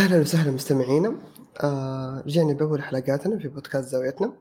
أهلا 0.00 0.20
وسهلا 0.20 0.50
مستمعينا. 0.50 1.18
آه 1.64 2.22
رجعنا 2.26 2.52
بأول 2.52 2.82
حلقاتنا 2.82 3.38
في 3.38 3.48
بودكاست 3.48 3.88
زاويتنا. 3.88 4.36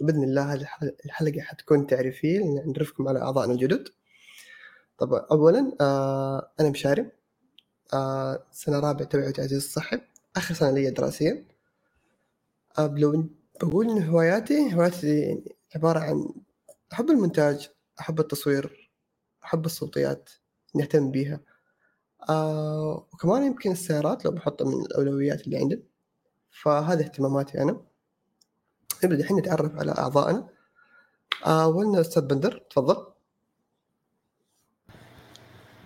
بإذن 0.00 0.24
الله 0.24 0.54
هذه 0.54 0.68
الحلقة 1.04 1.40
حتكون 1.40 1.86
تعريفية 1.86 2.40
نعرفكم 2.66 3.08
على 3.08 3.22
أعضائنا 3.22 3.52
الجدد. 3.52 3.88
طبعا 4.98 5.20
أولا 5.30 5.76
آه 5.80 6.52
أنا 6.60 6.70
مشاري 6.70 7.10
آه 7.94 8.44
سنة 8.52 8.80
رابعة 8.80 9.04
توعية 9.04 9.28
وتعزيز 9.28 9.64
الصحي. 9.64 10.00
آخر 10.36 10.54
سنة 10.54 10.70
لي 10.70 10.90
دراسيا. 10.90 11.46
آه 12.78 12.94
لو 12.98 13.24
بقول 13.62 13.90
إن 13.90 14.02
هواياتي 14.02 14.74
هواياتي 14.74 15.44
عبارة 15.76 16.00
عن 16.00 16.34
أحب 16.92 17.10
المونتاج 17.10 17.70
أحب 18.00 18.20
التصوير 18.20 18.90
أحب 19.44 19.66
الصوتيات 19.66 20.30
نهتم 20.74 21.10
بيها. 21.10 21.40
آه 22.28 23.06
وكمان 23.12 23.42
يمكن 23.42 23.70
السيارات 23.70 24.24
لو 24.24 24.30
بحطها 24.30 24.64
من 24.64 24.86
الأولويات 24.86 25.46
اللي 25.46 25.58
عندي. 25.58 25.82
فهذه 26.50 27.00
اهتماماتي 27.00 27.62
أنا. 27.62 27.80
نبدأ 29.04 29.20
الحين 29.20 29.36
نتعرف 29.36 29.76
على 29.76 29.92
أعضائنا. 29.92 30.48
آه 31.46 31.64
أولنا 31.64 32.00
أستاذ 32.00 32.22
بندر 32.26 32.58
تفضل. 32.70 33.06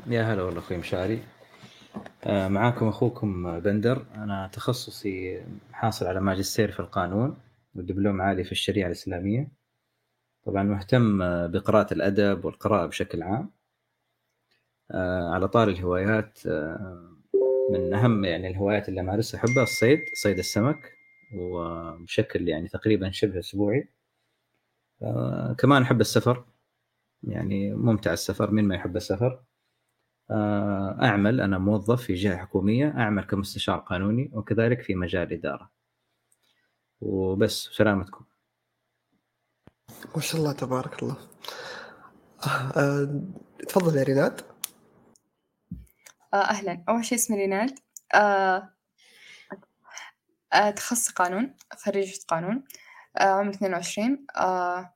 يا 0.06 0.22
هلا 0.22 0.42
والله 0.42 0.60
أخوي 0.60 0.76
مشاري. 0.76 1.24
آه 2.24 2.48
معاكم 2.48 2.88
أخوكم 2.88 3.60
بندر. 3.60 4.06
أنا 4.14 4.50
تخصصي 4.52 5.42
حاصل 5.72 6.06
على 6.06 6.20
ماجستير 6.20 6.72
في 6.72 6.80
القانون 6.80 7.36
ودبلوم 7.74 8.22
عالي 8.22 8.44
في 8.44 8.52
الشريعة 8.52 8.86
الإسلامية. 8.86 9.48
طبعا 10.44 10.62
مهتم 10.62 11.18
بقراءة 11.48 11.94
الأدب 11.94 12.44
والقراءة 12.44 12.86
بشكل 12.86 13.22
عام. 13.22 13.40
آه، 13.40 13.65
على 15.34 15.48
طار 15.48 15.68
الهوايات 15.68 16.46
آه، 16.46 17.16
من 17.72 17.94
أهم 17.94 18.24
يعني 18.24 18.48
الهوايات 18.48 18.88
اللي 18.88 19.00
أمارسها 19.00 19.38
أحبها 19.40 19.62
الصيد 19.62 19.98
صيد 20.14 20.38
السمك 20.38 20.92
وبشكل 21.34 22.48
يعني 22.48 22.68
تقريبا 22.68 23.10
شبه 23.10 23.38
أسبوعي. 23.38 23.88
آه، 25.02 25.56
كمان 25.58 25.82
أحب 25.82 26.00
السفر 26.00 26.44
يعني 27.22 27.74
ممتع 27.74 28.12
السفر 28.12 28.50
مين 28.50 28.64
ما 28.64 28.74
يحب 28.74 28.96
السفر. 28.96 29.42
أعمل 31.02 31.40
أنا 31.40 31.58
موظف 31.58 32.02
في 32.02 32.14
جهة 32.14 32.36
حكومية 32.36 32.88
أعمل 32.88 33.24
كمستشار 33.24 33.78
قانوني 33.78 34.30
وكذلك 34.32 34.82
في 34.82 34.94
مجال 34.94 35.32
اداره 35.32 35.70
وبس 37.00 37.68
سلامتكم 37.72 38.24
ما 40.16 40.22
شاء 40.22 40.40
الله 40.40 40.52
تبارك 40.52 41.02
الله. 41.02 41.16
تفضل 43.68 43.96
يا 43.96 44.02
ريناد. 44.02 44.40
آه 44.40 44.55
أهلا. 46.40 46.84
أول 46.88 47.04
شي 47.04 47.14
اسمي 47.14 47.36
ريناد 47.36 47.78
آه 48.14 48.72
آه 50.52 50.70
تخصص 50.70 51.10
قانون 51.10 51.54
خريجة 51.76 52.20
قانون. 52.28 52.64
آه 53.16 53.24
عمري 53.24 53.50
اثنين 53.54 53.74
وعشرين. 53.74 54.26
آه 54.36 54.94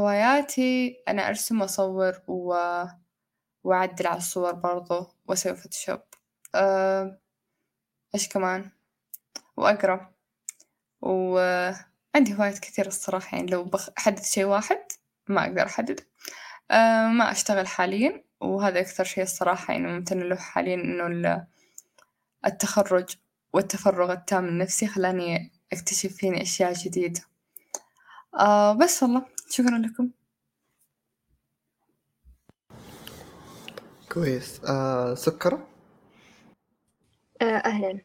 هواياتي 0.00 1.02
أنا 1.08 1.28
أرسم 1.28 1.60
وأصور 1.60 2.22
و... 2.28 2.54
وأعدل 3.64 4.06
على 4.06 4.18
الصور 4.18 4.52
برضو 4.52 5.06
وأسوي 5.26 5.54
فوتوشوب. 5.56 6.00
آه 6.54 7.20
إيش 8.14 8.28
كمان؟ 8.28 8.70
وأقرأ. 9.56 10.14
وعندي 11.02 12.34
هوايات 12.34 12.58
كثير 12.58 12.86
الصراحة 12.86 13.36
يعني 13.38 13.50
لو 13.50 13.64
بحدد 13.64 14.22
شي 14.22 14.44
واحد 14.44 14.78
ما 15.28 15.42
أقدر 15.44 15.66
أحدد 15.66 16.00
آه 16.70 17.08
ما 17.08 17.30
أشتغل 17.32 17.66
حاليا. 17.66 18.24
وهذا 18.40 18.80
أكثر 18.80 19.04
شيء 19.04 19.24
الصراحة 19.24 19.72
يعني 19.72 19.86
ممتنة 19.86 20.24
له 20.24 20.36
حاليا 20.36 20.74
إنه 20.74 21.46
التخرج 22.46 23.16
والتفرغ 23.52 24.12
التام 24.12 24.48
النفسي 24.48 24.86
خلاني 24.86 25.52
أكتشف 25.72 26.12
فيني 26.16 26.42
أشياء 26.42 26.72
جديدة. 26.72 27.20
آه 28.38 28.72
بس 28.72 29.02
والله 29.02 29.26
شكرا 29.50 29.78
لكم. 29.78 30.10
كويس. 34.12 34.64
آه 34.64 35.14
سكرة؟ 35.14 35.66
آه 37.42 37.44
أهلا. 37.44 38.00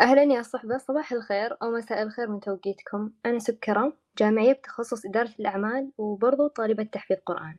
أهلا 0.00 0.22
يا 0.22 0.42
صحبة 0.42 0.78
صباح 0.78 1.12
الخير 1.12 1.56
أو 1.62 1.70
مساء 1.70 2.02
الخير 2.02 2.30
من 2.30 2.40
توقيتكم. 2.40 3.10
أنا 3.26 3.38
سكرة 3.38 3.96
جامعية 4.18 4.52
بتخصص 4.52 5.06
إدارة 5.06 5.34
الأعمال 5.40 5.92
وبرضو 5.98 6.48
طالبة 6.48 6.82
تحفيظ 6.82 7.18
قرآن. 7.26 7.56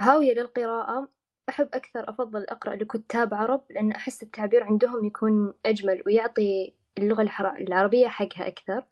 هاوية 0.00 0.34
للقراءة. 0.34 1.08
أحب 1.48 1.68
أكثر 1.74 2.10
أفضل 2.10 2.44
أقرأ 2.44 2.76
لكتاب 2.76 3.34
عرب 3.34 3.62
لأن 3.70 3.92
أحس 3.92 4.22
التعبير 4.22 4.64
عندهم 4.64 5.04
يكون 5.04 5.54
أجمل 5.66 6.02
ويعطي 6.06 6.74
اللغة 6.98 7.22
العربية 7.58 8.08
حقها 8.08 8.48
أكثر. 8.48 8.84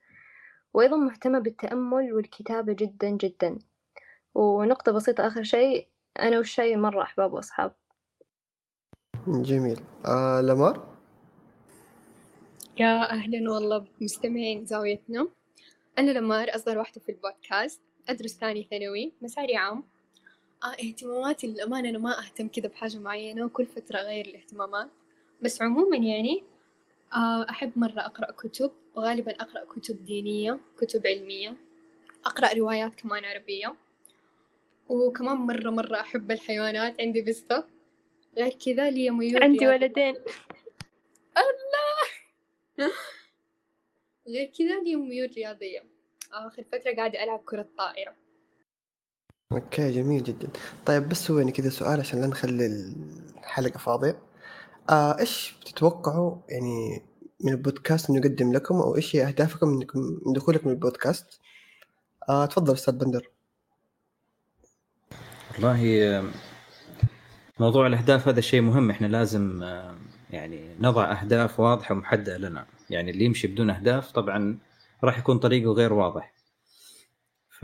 وأيضا 0.74 0.96
مهتمة 0.96 1.38
بالتأمل 1.38 2.12
والكتابة 2.12 2.72
جدا 2.72 3.10
جدا. 3.10 3.58
ونقطة 4.34 4.92
بسيطة 4.92 5.26
آخر 5.26 5.42
شيء 5.42 5.88
أنا 6.20 6.38
والشاي 6.38 6.76
مرة 6.76 7.02
أحباب 7.02 7.32
وأصحاب؟ 7.32 7.72
جميل. 9.26 9.80
آه 10.06 10.40
لمار؟ 10.40 10.94
يا 12.78 13.10
أهلا 13.10 13.50
والله 13.50 13.86
بمستمعين 14.00 14.66
زاويتنا. 14.66 15.28
أنا 15.98 16.10
لمار 16.10 16.54
أصغر 16.54 16.78
واحدة 16.78 17.00
في 17.00 17.12
البودكاست. 17.12 17.80
أدرس 18.08 18.38
ثاني 18.38 18.68
ثانوي 18.70 19.12
مساري 19.22 19.56
عام. 19.56 19.93
اهتماماتي 20.72 21.46
للأمانة 21.46 21.88
أنا 21.88 21.98
ما 21.98 22.18
أهتم 22.18 22.48
كذا 22.48 22.68
بحاجة 22.68 22.98
معينة 22.98 23.44
وكل 23.44 23.66
فترة 23.66 23.98
أغير 23.98 24.26
الاهتمامات. 24.26 24.88
بس 25.42 25.62
عموما 25.62 25.96
يعني 25.96 26.42
آه 27.14 27.46
أحب 27.50 27.72
مرة 27.78 28.00
أقرأ 28.00 28.30
كتب 28.30 28.70
وغالبا 28.94 29.32
أقرأ 29.32 29.64
كتب 29.64 30.04
دينية 30.04 30.60
كتب 30.78 31.06
علمية 31.06 31.56
أقرأ 32.26 32.54
روايات 32.54 32.94
كمان 32.94 33.24
عربية. 33.24 33.74
وكمان 34.88 35.36
مرة 35.36 35.70
مرة 35.70 36.00
أحب 36.00 36.30
الحيوانات 36.30 37.00
عندي 37.00 37.22
بسة 37.22 37.68
غير 38.36 38.52
كذا 38.66 38.90
لي 38.90 39.10
ميول 39.10 39.42
عندي 39.42 39.66
ولدين. 39.66 40.16
الله! 41.36 42.04
غير 44.28 44.46
كذا 44.58 44.80
لي 44.80 44.96
ميول 44.96 45.30
رياضية. 45.36 45.84
آخر 46.32 46.62
فترة 46.62 46.94
قاعدة 46.96 47.24
ألعب 47.24 47.38
كرة 47.44 47.66
طائرة 47.78 48.23
okay 49.54 49.90
جميل 49.90 50.22
جدا. 50.22 50.48
طيب 50.86 51.08
بس 51.08 51.30
هو 51.30 51.38
يعني 51.38 51.52
كذا 51.52 51.70
سؤال 51.70 52.00
عشان 52.00 52.20
لا 52.20 52.26
نخلي 52.26 52.66
الحلقة 53.36 53.78
فاضية. 53.78 54.18
آه 54.90 55.18
إيش 55.18 55.54
تتوقعوا 55.66 56.36
يعني 56.48 57.02
من 57.40 57.52
البودكاست 57.52 58.10
إنه 58.10 58.18
يقدم 58.18 58.52
لكم 58.52 58.74
أو 58.74 58.96
إيش 58.96 59.16
هي 59.16 59.28
أهدافكم 59.28 59.68
منكم 59.68 60.00
من 60.26 60.32
دخولكم 60.32 60.70
البودكاست 60.70 61.40
آه 62.28 62.46
تفضل 62.46 62.72
أستاذ 62.72 62.94
بندر. 62.94 63.30
والله 65.54 66.32
موضوع 67.60 67.86
الأهداف 67.86 68.28
هذا 68.28 68.40
شيء 68.40 68.60
مهم. 68.60 68.90
إحنا 68.90 69.06
لازم 69.06 69.62
يعني 70.30 70.76
نضع 70.80 71.12
أهداف 71.12 71.60
واضحة 71.60 71.94
ومحددة 71.94 72.38
لنا. 72.38 72.66
يعني 72.90 73.10
اللي 73.10 73.24
يمشي 73.24 73.46
بدون 73.46 73.70
أهداف 73.70 74.12
طبعا 74.12 74.58
راح 75.04 75.18
يكون 75.18 75.38
طريقه 75.38 75.72
غير 75.72 75.92
واضح. 75.92 76.32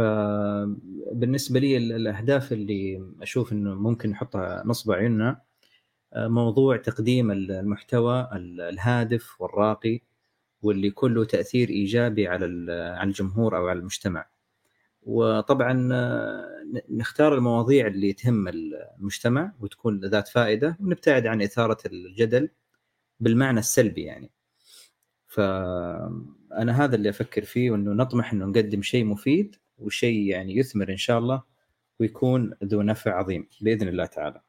فبالنسبة 0.01 1.61
لي 1.61 1.77
الأهداف 1.77 2.53
اللي 2.53 3.03
أشوف 3.23 3.53
إنه 3.53 3.75
ممكن 3.75 4.11
نحطها 4.11 4.63
نصب 4.67 4.93
عيوننا 4.93 5.43
آه، 6.13 6.29
موضوع 6.29 6.77
تقديم 6.77 7.31
المحتوى 7.31 8.29
الهادف 8.33 9.41
والراقي 9.41 10.01
واللي 10.63 10.91
كله 10.91 11.25
تأثير 11.25 11.69
إيجابي 11.69 12.29
على 12.29 12.45
على 12.73 13.09
الجمهور 13.09 13.57
أو 13.57 13.69
على 13.69 13.79
المجتمع. 13.79 14.29
وطبعا 15.03 15.89
آه، 15.93 16.65
نختار 16.91 17.35
المواضيع 17.35 17.87
اللي 17.87 18.13
تهم 18.13 18.49
المجتمع 18.49 19.53
وتكون 19.61 20.01
ذات 20.05 20.29
فائدة 20.29 20.77
ونبتعد 20.81 21.27
عن 21.27 21.43
إثارة 21.43 21.79
الجدل 21.87 22.49
بالمعنى 23.21 23.61
السلبي 23.61 24.03
يعني. 24.03 24.31
فأنا 25.27 26.85
هذا 26.85 26.97
اللي 26.97 27.11
أفكر 27.11 27.45
فيه 27.45 27.71
وإنه 27.71 27.93
نطمح 27.93 28.33
إنه 28.33 28.47
نقدم 28.47 28.83
شيء 28.83 29.05
مفيد 29.05 29.57
وشيء 29.81 30.31
يعني 30.31 30.57
يثمر 30.57 30.91
إن 30.93 30.97
شاء 30.97 31.19
الله 31.19 31.43
ويكون 32.01 32.55
ذو 32.65 32.83
نفع 32.83 33.15
عظيم 33.19 33.49
بإذن 33.61 33.89
الله 33.89 34.07
تعالى. 34.07 34.41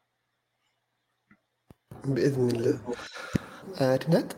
بإذن 2.06 2.50
الله. 2.50 2.94
آه 3.82 3.96
رناد؟ 4.08 4.34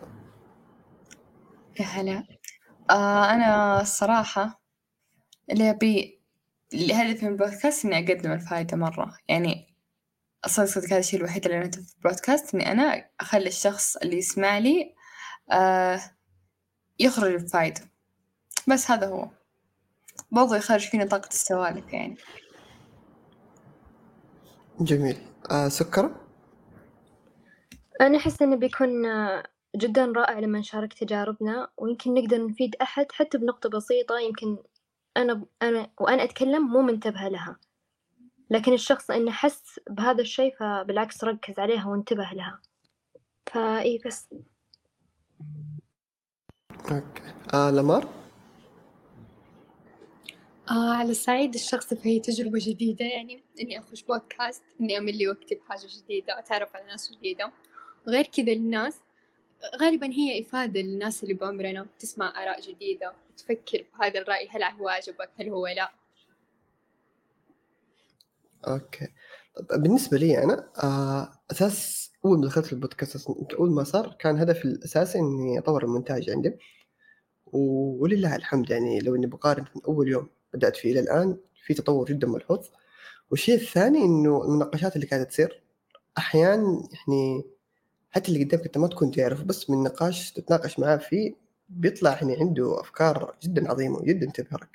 يا 1.80 1.86
هلا. 1.86 2.24
آه 2.90 3.26
أنا 3.32 3.82
الصراحة 3.82 4.62
اللي 5.52 5.70
أبي 5.70 6.22
الهدف 6.74 7.24
من 7.24 7.30
البودكاست 7.30 7.86
إني 7.86 7.98
أقدم 7.98 8.32
الفائدة 8.32 8.78
مرة 8.78 9.18
يعني 9.28 9.76
صدق 10.46 10.66
صدق 10.66 10.86
هذا 10.86 11.00
الشيء 11.00 11.20
الوحيد 11.20 11.46
اللي 11.46 11.58
أنا 11.58 11.72
في 11.72 11.96
البودكاست 11.98 12.56
إني 12.56 12.72
أنا 12.72 13.10
أخلي 13.20 13.48
الشخص 13.48 13.98
اللي 13.98 14.18
يسمع 14.18 14.58
لي 14.58 14.96
آه 15.52 16.02
يخرج 17.00 17.36
بفائدة 17.44 17.82
بس 18.68 18.92
هذا 18.92 19.08
هو. 19.08 19.30
برضو 20.32 20.54
يخرج 20.54 20.90
فينا 20.90 21.06
طاقة 21.06 21.30
السوالف 21.30 21.94
يعني 21.94 22.18
جميل. 24.80 25.18
آه 25.52 25.68
سكرة 25.68 26.16
أنا 28.02 28.18
أحس 28.18 28.42
إنه 28.42 28.56
بيكون 28.56 28.90
جدا 29.76 30.06
رائع 30.16 30.40
لما 30.40 30.60
نشارك 30.60 30.94
تجاربنا 30.94 31.68
ويمكن 31.78 32.14
نقدر 32.14 32.48
نفيد 32.48 32.76
أحد 32.82 33.12
حتى 33.12 33.38
بنقطة 33.38 33.70
بسيطة 33.70 34.20
يمكن 34.20 34.58
أنا 35.18 35.46
أنا 35.62 35.90
وأنا 36.00 36.24
أتكلم 36.24 36.68
مو 36.68 36.82
منتبهة 36.82 37.30
لها. 37.30 37.58
لكن 38.50 38.74
الشخص 38.74 39.12
إنه 39.12 39.32
حس 39.32 39.80
بهذا 39.90 40.22
الشيء 40.22 40.56
فبالعكس 40.60 41.24
ركز 41.24 41.60
عليها 41.60 41.88
وانتبه 41.88 42.30
لها. 42.34 42.60
فإي 43.46 44.02
بس. 44.06 44.30
okay. 46.92 47.34
آه 47.54 47.72
لمار؟ 47.72 48.23
آه 50.74 50.94
على 50.94 51.12
الصعيد 51.12 51.54
الشخصي 51.54 51.96
فهي 51.96 52.20
تجربة 52.20 52.60
جديدة 52.62 53.06
يعني 53.06 53.44
إني 53.62 53.80
أخش 53.80 54.04
بودكاست 54.04 54.64
إني 54.82 54.98
أملي 54.98 55.28
وقتي 55.28 55.56
بحاجة 55.56 55.88
جديدة 56.04 56.40
أتعرف 56.40 56.76
على 56.76 56.86
ناس 56.86 57.12
جديدة. 57.12 57.52
غير 58.08 58.26
كذا 58.26 58.52
الناس 58.52 59.00
غالبا 59.82 60.12
هي 60.12 60.42
إفادة 60.42 60.82
للناس 60.82 61.24
اللي 61.24 61.34
بعمرنا 61.34 61.88
تسمع 62.00 62.44
آراء 62.44 62.62
جديدة 62.62 63.14
تفكر 63.38 63.86
بهذا 64.00 64.20
الرأي 64.20 64.48
هل 64.50 64.64
هو 64.64 64.90
عجبك 64.90 65.30
هل 65.40 65.50
هو 65.50 65.68
لا. 65.68 65.92
okay. 68.68 69.08
بالنسبة 69.72 70.18
لي 70.18 70.44
أنا 70.44 70.70
آه 70.84 71.32
أساس 71.52 72.12
أول 72.26 72.40
ما 72.40 72.46
دخلت 72.48 72.74
البودكاست 72.74 73.28
أول 73.60 73.72
ما 73.72 73.84
صار 73.84 74.16
كان 74.20 74.38
هدفي 74.38 74.66
الاساسي 74.66 75.20
إني 75.20 75.60
أطور 75.60 75.84
المونتاج 75.84 76.30
عندي. 76.30 76.58
ولله 77.46 78.36
الحمد 78.36 78.70
يعني 78.70 79.00
لو 79.00 79.16
إني 79.16 79.28
بقارن 79.28 79.66
من 79.76 79.82
أول 79.88 80.08
يوم. 80.08 80.30
بدأت 80.54 80.76
فيه 80.76 80.92
إلى 80.92 81.00
الآن 81.00 81.38
في 81.66 81.74
تطور 81.74 82.06
جدا 82.06 82.28
ملحوظ. 82.28 82.68
والشيء 83.32 83.56
الثاني 83.56 84.00
إنه 84.00 84.44
المناقشات 84.44 84.96
اللي 84.96 85.08
قاعدة 85.08 85.24
تصير 85.26 85.64
أحيانا 86.18 86.88
يعني 86.94 87.44
حتى 88.12 88.32
اللي 88.32 88.44
قدامك 88.44 88.66
أنت 88.66 88.78
ما 88.78 88.88
تكون 88.88 89.12
تعرف 89.12 89.44
بس 89.44 89.70
من 89.70 89.84
نقاش 89.84 90.32
تتناقش 90.32 90.80
معاه 90.80 90.98
فيه 90.98 91.36
بيطلع 91.70 92.14
يعني 92.14 92.38
عنده 92.40 92.82
أفكار 92.82 93.36
جدا 93.44 93.72
عظيمة 93.72 93.98
وجدا 93.98 94.32
تبهرك. 94.32 94.70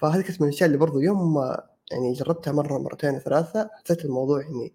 فهذه 0.00 0.22
كانت 0.22 0.40
من 0.42 0.48
الأشياء 0.48 0.66
اللي 0.66 0.78
برضو 0.78 1.00
يوم 1.00 1.34
ما 1.34 1.64
يعني 1.92 2.12
جربتها 2.12 2.52
مرة 2.52 2.78
مرتين 2.78 3.18
ثلاثة 3.18 3.70
حسيت 3.84 4.04
الموضوع 4.04 4.42
يعني 4.42 4.72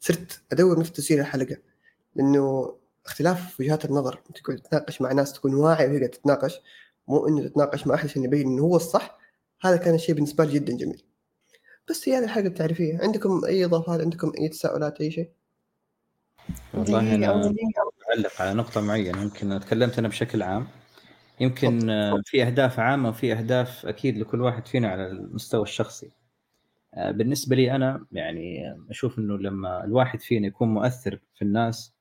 صرت 0.00 0.42
أدور 0.52 0.78
نفس 0.80 0.92
تسجيل 0.92 1.20
الحلقة 1.20 1.56
لأنه 2.14 2.74
اختلاف 3.06 3.60
وجهات 3.60 3.84
النظر 3.84 4.20
تقعد 4.34 4.58
تتناقش 4.58 5.00
مع 5.00 5.12
ناس 5.12 5.32
تكون 5.32 5.54
واعي 5.54 5.86
وهي 5.86 6.08
تتناقش 6.08 6.60
مو 7.08 7.28
إنه 7.28 7.48
تتناقش 7.48 7.86
مع 7.86 7.94
أحد 7.94 8.04
عشان 8.08 8.24
يبين 8.24 8.46
إنه 8.46 8.62
هو 8.62 8.76
الصح. 8.76 9.19
هذا 9.60 9.76
كان 9.76 9.94
الشيء 9.94 10.14
بالنسبة 10.14 10.44
لي 10.44 10.52
جدا 10.52 10.76
جميل. 10.76 11.02
بس 11.90 12.08
هي 12.08 12.18
هذه 12.18 12.24
الحاجة 12.24 12.48
بتعرفيها 12.48 13.02
عندكم 13.02 13.44
أي 13.44 13.64
إضافات؟ 13.64 14.00
عندكم 14.00 14.32
أي 14.38 14.48
تساؤلات؟ 14.48 15.00
أي 15.00 15.10
شيء؟ 15.10 15.30
والله 16.74 17.14
أنا 17.14 17.52
اعلق 18.10 18.42
على 18.42 18.54
نقطة 18.54 18.80
معينة. 18.80 19.22
يمكن 19.22 19.60
تكلمت 19.60 19.98
أنا 19.98 20.08
بشكل 20.08 20.42
عام. 20.42 20.66
يمكن 21.40 21.90
آه، 21.90 22.22
في 22.24 22.42
أهداف 22.42 22.80
عامة 22.80 23.08
وفي 23.08 23.32
أهداف 23.32 23.86
أكيد 23.86 24.18
لكل 24.18 24.40
واحد 24.40 24.66
فينا 24.66 24.88
على 24.88 25.06
المستوى 25.06 25.62
الشخصي. 25.62 26.10
آه، 26.94 27.10
بالنسبة 27.10 27.56
لي 27.56 27.74
أنا 27.74 28.06
يعني 28.12 28.76
أشوف 28.90 29.18
إنه 29.18 29.38
لما 29.38 29.84
الواحد 29.84 30.20
فينا 30.20 30.46
يكون 30.46 30.68
مؤثر 30.68 31.20
في 31.34 31.42
الناس 31.42 31.94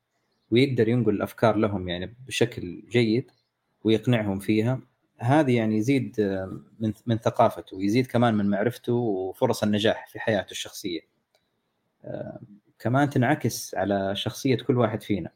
ويقدر 0.52 0.88
ينقل 0.88 1.14
الأفكار 1.14 1.56
لهم 1.56 1.90
يعني 1.90 2.16
بشكل 2.28 2.84
جيد 2.90 3.32
ويقنعهم 3.84 4.40
فيها 4.40 4.82
هذه 5.22 5.56
يعني 5.58 5.78
يزيد 5.78 6.20
آه، 6.20 6.62
من 6.80 6.94
من 7.06 7.18
ثقافته 7.18 7.78
ويزيد 7.78 8.08
كمان 8.08 8.34
من 8.34 8.50
معرفته 8.50 8.94
وفرص 8.94 9.64
النجاح 9.64 10.08
في 10.08 10.20
حياته 10.20 10.52
الشخصية. 10.52 11.02
آه، 12.06 12.40
كمان 12.80 13.10
تنعكس 13.10 13.76
على 13.76 14.16
شخصية 14.16 14.56
كل 14.58 14.78
واحد 14.78 15.02
فينا 15.04 15.32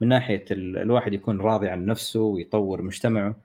من 0.00 0.08
ناحية 0.08 0.44
ال- 0.50 0.78
الواحد 0.78 1.12
يكون 1.12 1.40
راضي 1.40 1.68
عن 1.68 1.86
نفسه 1.86 2.20
ويطور 2.20 2.82
مجتمعه 2.82 3.36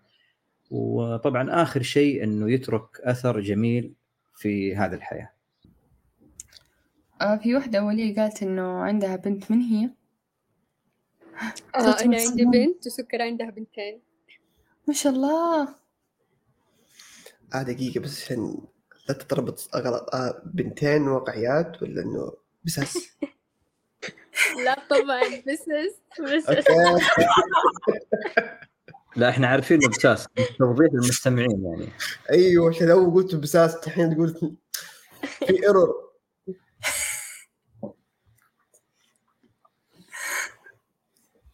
وطبعا 0.71 1.61
آخر 1.63 1.81
شيء 1.81 2.23
إنه 2.23 2.51
يترك 2.51 3.01
أثر 3.01 3.39
جميل 3.39 3.93
في 4.35 4.75
هذه 4.75 4.93
الحياة. 4.93 5.29
آه 7.21 7.35
في 7.37 7.55
وحدة 7.55 7.83
ولي 7.83 8.13
قالت 8.13 8.43
إنه 8.43 8.79
عندها 8.79 9.15
بنت 9.15 9.51
من 9.51 9.61
هي؟ 9.61 9.89
آه 11.75 11.79
أنا 12.01 12.17
عندي. 12.17 12.45
بنت 12.45 12.87
وسكر 12.87 13.21
عندها 13.21 13.49
بنتين 13.49 13.99
ما 14.87 14.93
شاء 14.93 15.13
الله. 15.13 15.67
آه 17.53 17.61
دقيقة 17.61 17.99
بس 17.99 18.23
عشان 18.23 18.57
لا 19.09 19.15
تتربط 19.15 19.69
غلط 19.75 20.15
آه 20.15 20.41
بنتين 20.45 21.07
واقعيات 21.07 21.81
ولا 21.83 22.01
إنه 22.01 22.33
بساس 22.63 22.97
لا 24.65 24.77
طبعا 24.89 25.21
بسس 25.47 25.95
بس 26.19 26.49
أوكي. 26.49 26.63
لا 29.15 29.29
إحنا 29.29 29.47
عارفين 29.47 29.79
إنه 29.83 29.89
بساس 29.89 30.27
توضيح 30.59 30.93
للمستمعين 30.93 31.65
يعني. 31.65 31.89
أيوه 32.29 32.69
عشان 32.69 32.89
اول 32.91 33.13
قلت 33.13 33.35
بساس 33.35 33.75
الحين 33.87 34.15
تقول 34.15 34.57
في 35.21 35.63
ايرور 35.63 36.10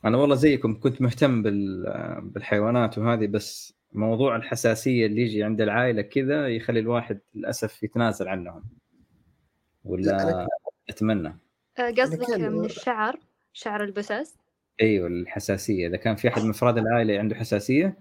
أنا 0.08 0.18
والله 0.18 0.36
زيكم 0.36 0.80
كنت 0.80 1.02
مهتم 1.02 1.42
بال- 1.42 2.22
بالحيوانات 2.22 2.98
وهذه 2.98 3.28
بس 3.28 3.74
موضوع 3.94 4.36
الحساسية 4.36 5.06
اللي 5.06 5.22
يجي 5.22 5.44
عند 5.44 5.62
العائلة 5.62 6.02
كذا 6.02 6.48
يخلي 6.48 6.80
الواحد 6.80 7.20
للأسف 7.36 7.84
يتنازل 7.84 8.28
عنهم. 8.28 8.64
لا، 8.64 8.66
ولا 9.86 10.48
أتمنى. 10.90 11.40
آه، 11.80 11.92
قصدك 11.92 12.30
من 12.30 12.66
الشعر 12.66 13.20
شعر 13.54 13.84
البساس؟ 13.84 14.38
أيوه 14.82 15.08
الحساسية. 15.08 15.88
إذا 15.88 15.98
كان 15.98 16.16
في 16.16 16.28
أحد 16.28 16.42
من 16.42 16.50
أفراد 16.50 16.78
العائلة 16.78 17.20
عنده 17.20 17.36
حساسية 17.36 17.98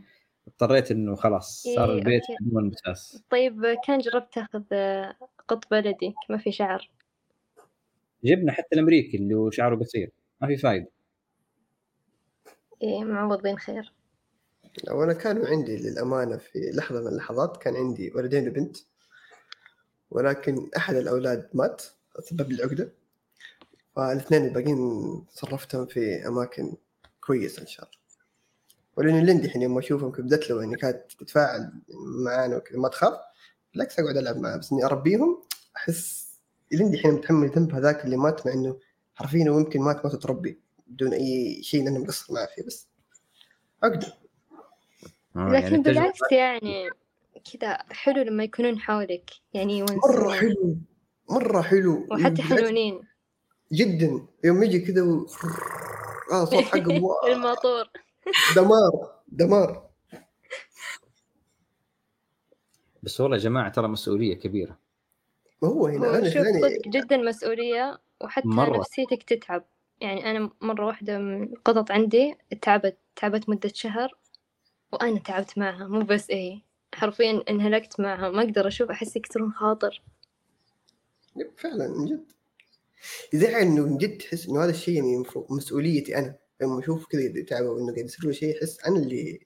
اضطريت 0.49 0.91
إنه 0.91 1.15
خلاص 1.15 1.63
صار 1.77 1.91
إيه، 1.91 1.99
البيت 1.99 2.23
أوكي. 2.31 2.45
بدون 2.45 2.65
مساس 2.65 3.23
طيب 3.31 3.77
كان 3.87 3.99
جربت 3.99 4.35
تاخذ 4.35 4.63
آه، 4.73 5.17
قط 5.49 5.71
بلدي؟ 5.71 6.15
ما 6.31 6.39
في 6.39 6.53
شعر. 6.53 6.91
جبنا 8.25 8.53
حتى 8.53 8.69
الأمريكي 8.73 9.17
اللي 9.17 9.35
هو 9.35 9.51
شعره 9.51 9.77
قصير. 9.77 10.11
ما 10.41 10.49
في 10.49 10.57
فايدة. 10.57 10.96
إيه 12.83 13.05
معوضين 13.05 13.59
خير. 13.59 13.93
وأنا 14.91 15.13
كانوا 15.13 15.47
عندي 15.47 15.77
للأمانة 15.77 16.37
في 16.37 16.71
لحظة 16.75 17.01
من 17.01 17.07
اللحظات 17.07 17.57
كان 17.57 17.77
عندي 17.77 18.13
ولدين 18.15 18.49
وبنت 18.49 18.77
ولكن 20.11 20.71
أحد 20.77 20.95
الأولاد 20.95 21.49
مات 21.55 21.83
سبب 22.21 22.53
لي 22.53 22.63
عقده 22.63 22.93
فالاثنين 23.97 24.45
الباقيين 24.45 25.25
صرفتهم 25.31 25.87
في 25.87 26.29
أماكن 26.29 26.75
كويسة 27.21 27.63
إن 27.63 27.67
شاء 27.67 27.85
الله. 27.87 27.97
ولأنه 28.97 29.21
لندي 29.21 29.47
الحين 29.47 29.63
يوم 29.63 29.79
أشوفهم 29.79 30.13
كيف 30.13 30.25
بدت 30.25 30.51
له 30.51 30.61
يعني 30.61 30.77
كانت 30.77 31.13
تتفاعل 31.19 31.73
معانا 32.25 32.57
وكذا 32.57 32.79
ما 32.79 32.89
تخاف 32.89 33.15
بالعكس 33.73 33.99
أقعد 34.01 34.17
ألعب 34.17 34.37
معاه 34.37 34.57
بس 34.57 34.73
إني 34.73 34.85
أربيهم 34.85 35.43
أحس 35.77 36.27
لندي 36.73 36.97
الحين 36.97 37.13
متحمل 37.13 37.49
ذنب 37.49 37.75
هذاك 37.75 38.05
اللي 38.05 38.17
مات 38.17 38.47
مع 38.47 38.53
إنه 38.53 38.79
حرفيا 39.15 39.51
هو 39.51 39.59
يمكن 39.59 39.81
مات 39.81 40.05
موت 40.05 40.17
تربي 40.17 40.66
بدون 40.87 41.13
أي 41.13 41.63
شيء 41.63 41.85
لأنه 41.85 41.99
مقصر 41.99 42.35
معاه 42.35 42.49
فيه 42.57 42.63
بس 42.63 42.89
عقده 43.83 44.15
لكن 45.37 45.83
بالعكس 45.83 46.19
يعني 46.33 46.91
كذا 47.53 47.79
حلو 47.91 48.23
لما 48.23 48.45
يكونون 48.45 48.79
حولك 48.79 49.31
يعني 49.55 49.83
مرة 49.83 49.93
يونسون 49.93 50.33
حلو 50.33 50.77
مرة 51.31 51.63
حلو. 51.63 52.07
وحتى 52.11 52.43
حنونين 52.43 53.01
جدا. 53.73 54.27
يوم 54.45 54.63
يجي 54.63 54.79
كذا 54.79 55.03
و... 55.03 55.27
آه 56.33 56.45
صوت 56.45 56.65
حقه 56.65 56.81
الماطور 57.33 57.91
دمار 58.57 59.21
دمار. 59.29 59.91
بس 63.03 63.21
والله 63.21 63.37
يا 63.37 63.43
جماعة 63.43 63.69
ترى 63.69 63.89
مسؤولية 63.89 64.35
كبيرة. 64.35 64.79
هو 65.65 65.87
هنا 65.87 66.07
هو 66.07 66.15
أنا 66.15 66.31
صدق 66.31 66.89
جدا 66.89 67.17
مسؤولية 67.17 67.99
وحتى 68.21 68.49
مرة. 68.49 68.79
نفسيتك 68.79 69.23
تتعب. 69.23 69.65
يعني 70.01 70.31
أنا 70.31 70.51
مرة 70.61 70.87
واحدة 70.87 71.19
من 71.19 71.43
القطط 71.43 71.91
عندي 71.91 72.35
تعبت 72.63 72.97
تعبت 73.17 73.49
مدة 73.49 73.71
شهر 73.75 74.17
وأنا 74.93 75.19
تعبت 75.19 75.59
معها 75.59 75.87
مو 75.87 76.01
بس 76.01 76.31
إيه 76.31 76.63
حرفيا 76.95 77.43
انهلكت 77.51 78.01
معها 78.01 78.31
ما 78.31 78.43
أقدر 78.43 78.69
أشوف 78.69 78.91
أحس 78.91 79.17
يكسرون 79.17 79.53
خاطر. 79.53 80.03
يب، 81.37 81.51
فعلا 81.59 81.89
من 81.89 82.07
جد. 82.07 82.33
يزعل 83.33 83.63
إنه 83.63 83.83
من 83.87 83.99
جد 83.99 84.19
تحس 84.19 84.49
إنه 84.49 84.65
هذا 84.65 84.71
الشيء 84.71 84.95
يعني 84.95 85.25
مسؤوليتي 85.51 86.19
أنا. 86.19 86.35
لما 86.63 86.79
أشوف 86.79 87.07
كذا 87.07 87.23
يتعب 87.23 87.65
وانه 87.65 87.93
قاعد 87.93 88.05
يصير 88.05 88.27
له 88.27 88.33
شيء 88.33 88.59
أحس 88.59 88.81
أنا 88.87 88.97
اللي 88.97 89.41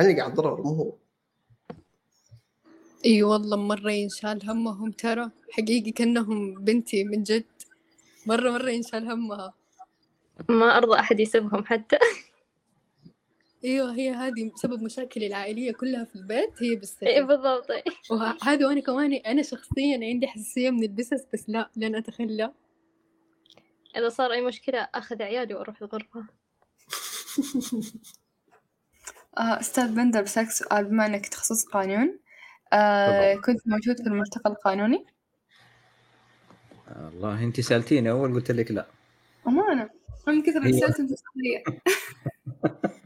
أنا 0.00 0.08
اللي 0.08 0.20
قاعد 0.20 0.30
اتضرر 0.32 0.62
مو 0.62 0.74
هو. 0.74 0.96
إي 3.04 3.22
والله 3.22 3.56
مرة 3.56 3.90
ينشال 3.92 4.50
همهم 4.50 4.90
ترى. 4.90 5.30
حقيقي 5.50 5.90
كأنهم 5.90 6.54
بنتي 6.54 7.04
من 7.04 7.22
جد. 7.22 7.44
مرة 8.26 8.50
مرة 8.50 8.70
ينشال 8.70 9.10
همها. 9.10 9.54
ما 10.48 10.76
أرضى 10.76 10.98
أحد 10.98 11.20
يسبهم 11.20 11.64
حتى. 11.64 11.98
أيوه 13.64 13.94
هي 13.94 14.10
هذه 14.10 14.52
سبب 14.54 14.82
مشاكلي 14.82 15.26
العائلية 15.26 15.72
كلها 15.72 16.04
في 16.04 16.16
البيت 16.16 16.62
هي 16.62 16.70
إيه 16.70 16.78
بالسحر 16.78 17.22
بالضبط. 17.22 17.66
وهذا 18.10 18.66
وأنا 18.66 18.80
كمان 18.80 19.12
أنا 19.12 19.42
شخصيا 19.42 19.98
عندي 20.02 20.26
حساسية 20.26 20.70
من 20.70 20.82
البسس 20.82 21.26
بس 21.32 21.44
لا 21.48 21.70
لن 21.76 21.94
أتخلى. 21.96 22.52
إذا 23.96 24.08
صار 24.08 24.32
أي 24.32 24.40
مشكلة 24.40 24.88
أخذ 24.94 25.22
عيالي 25.22 25.54
وأروح 25.54 25.82
الغرفة. 25.82 26.26
آه 29.38 29.60
أستاذ 29.60 29.94
بندر 29.94 30.22
بسألك 30.22 30.50
سؤال 30.50 30.84
بما 30.84 31.06
إنك 31.06 31.26
تخصص 31.26 31.64
قانون 31.64 32.18
آه 32.72 33.34
كنت 33.34 33.60
موجود 33.66 33.96
في 33.96 34.06
الملتقى 34.06 34.50
القانوني؟ 34.50 35.06
والله 36.96 37.44
أنت 37.44 37.60
سألتيني 37.60 38.10
أول 38.10 38.34
قلت 38.34 38.50
لك 38.50 38.70
لا. 38.70 38.86
أمانة؟ 39.46 39.83
من 40.28 40.42
كثر 40.42 40.62
هي- 40.66 40.70
أسئلة 40.70 40.94
انتصارية 40.98 41.64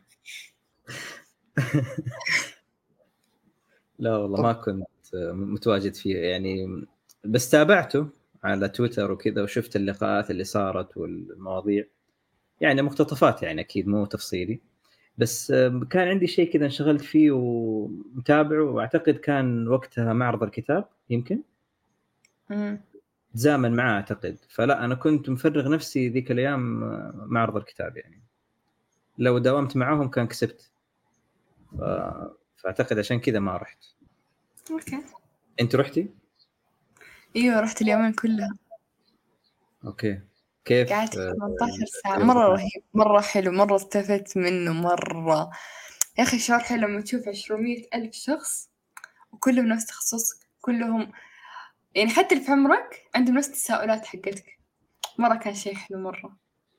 لا 3.98 4.16
والله 4.16 4.42
ما 4.42 4.52
كنت 4.52 4.86
متواجد 5.32 5.94
فيه 5.94 6.16
يعني 6.18 6.84
بس 7.24 7.50
تابعته 7.50 8.06
على 8.44 8.68
تويتر 8.68 9.12
وكذا 9.12 9.42
وشفت 9.42 9.76
اللقاءات 9.76 10.30
اللي 10.30 10.44
صارت 10.44 10.96
والمواضيع. 10.96 11.84
يعني 12.60 12.82
مقتطفات 12.82 13.42
يعني 13.42 13.60
أكيد 13.60 13.88
مو 13.88 14.04
تفصيلي. 14.06 14.60
بس 15.18 15.52
كان 15.90 16.08
عندي 16.08 16.26
شيء 16.26 16.52
كذا 16.52 16.64
انشغلت 16.64 17.00
فيه 17.00 17.30
ومتابعه 17.30 18.62
وأعتقد 18.62 19.14
كان 19.14 19.68
وقتها 19.68 20.12
معرض 20.12 20.42
الكتاب 20.42 20.84
يمكن. 21.10 21.42
تزامن 23.34 23.76
معاه 23.76 23.94
أعتقد. 23.94 24.38
فلا 24.48 24.84
أنا 24.84 24.94
كنت 24.94 25.28
مفرغ 25.30 25.68
نفسي 25.68 26.08
ذيك 26.08 26.30
الأيام 26.30 26.80
معرض 27.14 27.56
الكتاب 27.56 27.96
يعني. 27.96 28.22
لو 29.18 29.38
داومت 29.38 29.76
معاهم 29.76 30.08
كان 30.08 30.26
كسبت. 30.26 30.70
ف... 31.78 31.82
فأعتقد 32.56 32.98
عشان 32.98 33.20
كذا 33.20 33.38
ما 33.38 33.56
رحت. 33.56 33.84
okay. 34.70 34.98
أنت 35.60 35.74
رحتي؟ 35.76 36.08
أيوة 37.36 37.60
رحت 37.60 37.82
اليومين 37.82 38.12
كلها 38.12 38.50
okay. 39.84 40.20
كيف؟ 40.64 40.92
قعدت 40.92 41.16
آه، 41.16 41.32
18 41.32 41.86
ساعة. 42.02 42.16
كيف 42.16 42.24
مرة؟ 42.24 42.48
رهيب 42.48 42.82
مرة 42.94 43.20
حلو 43.20 43.52
مرة 43.52 43.76
استفدت 43.76 44.36
منه 44.36 44.72
مرة. 44.72 45.50
يا 46.18 46.22
أخي 46.22 46.38
شعور 46.38 46.60
حلو 46.60 46.88
لما 46.88 47.00
تشوف 47.00 47.28
عشرمية 47.28 47.84
ألف 47.94 48.14
شخص 48.14 48.70
وكلهم 49.32 49.66
نفس 49.66 49.86
تخصصك 49.86 50.46
كلهم 50.60 51.12
يعني 51.94 52.10
حتى 52.10 52.34
اللي 52.34 52.46
في 52.46 52.52
عمرك 52.52 53.08
عندهم 53.14 53.36
نفس 53.36 53.48
التساؤلات 53.48 54.06
حقتك. 54.06 54.58
مرة 55.18 55.34
كان 55.34 55.54
شيء 55.54 55.74
حلو 55.74 55.98
مرة. 55.98 56.36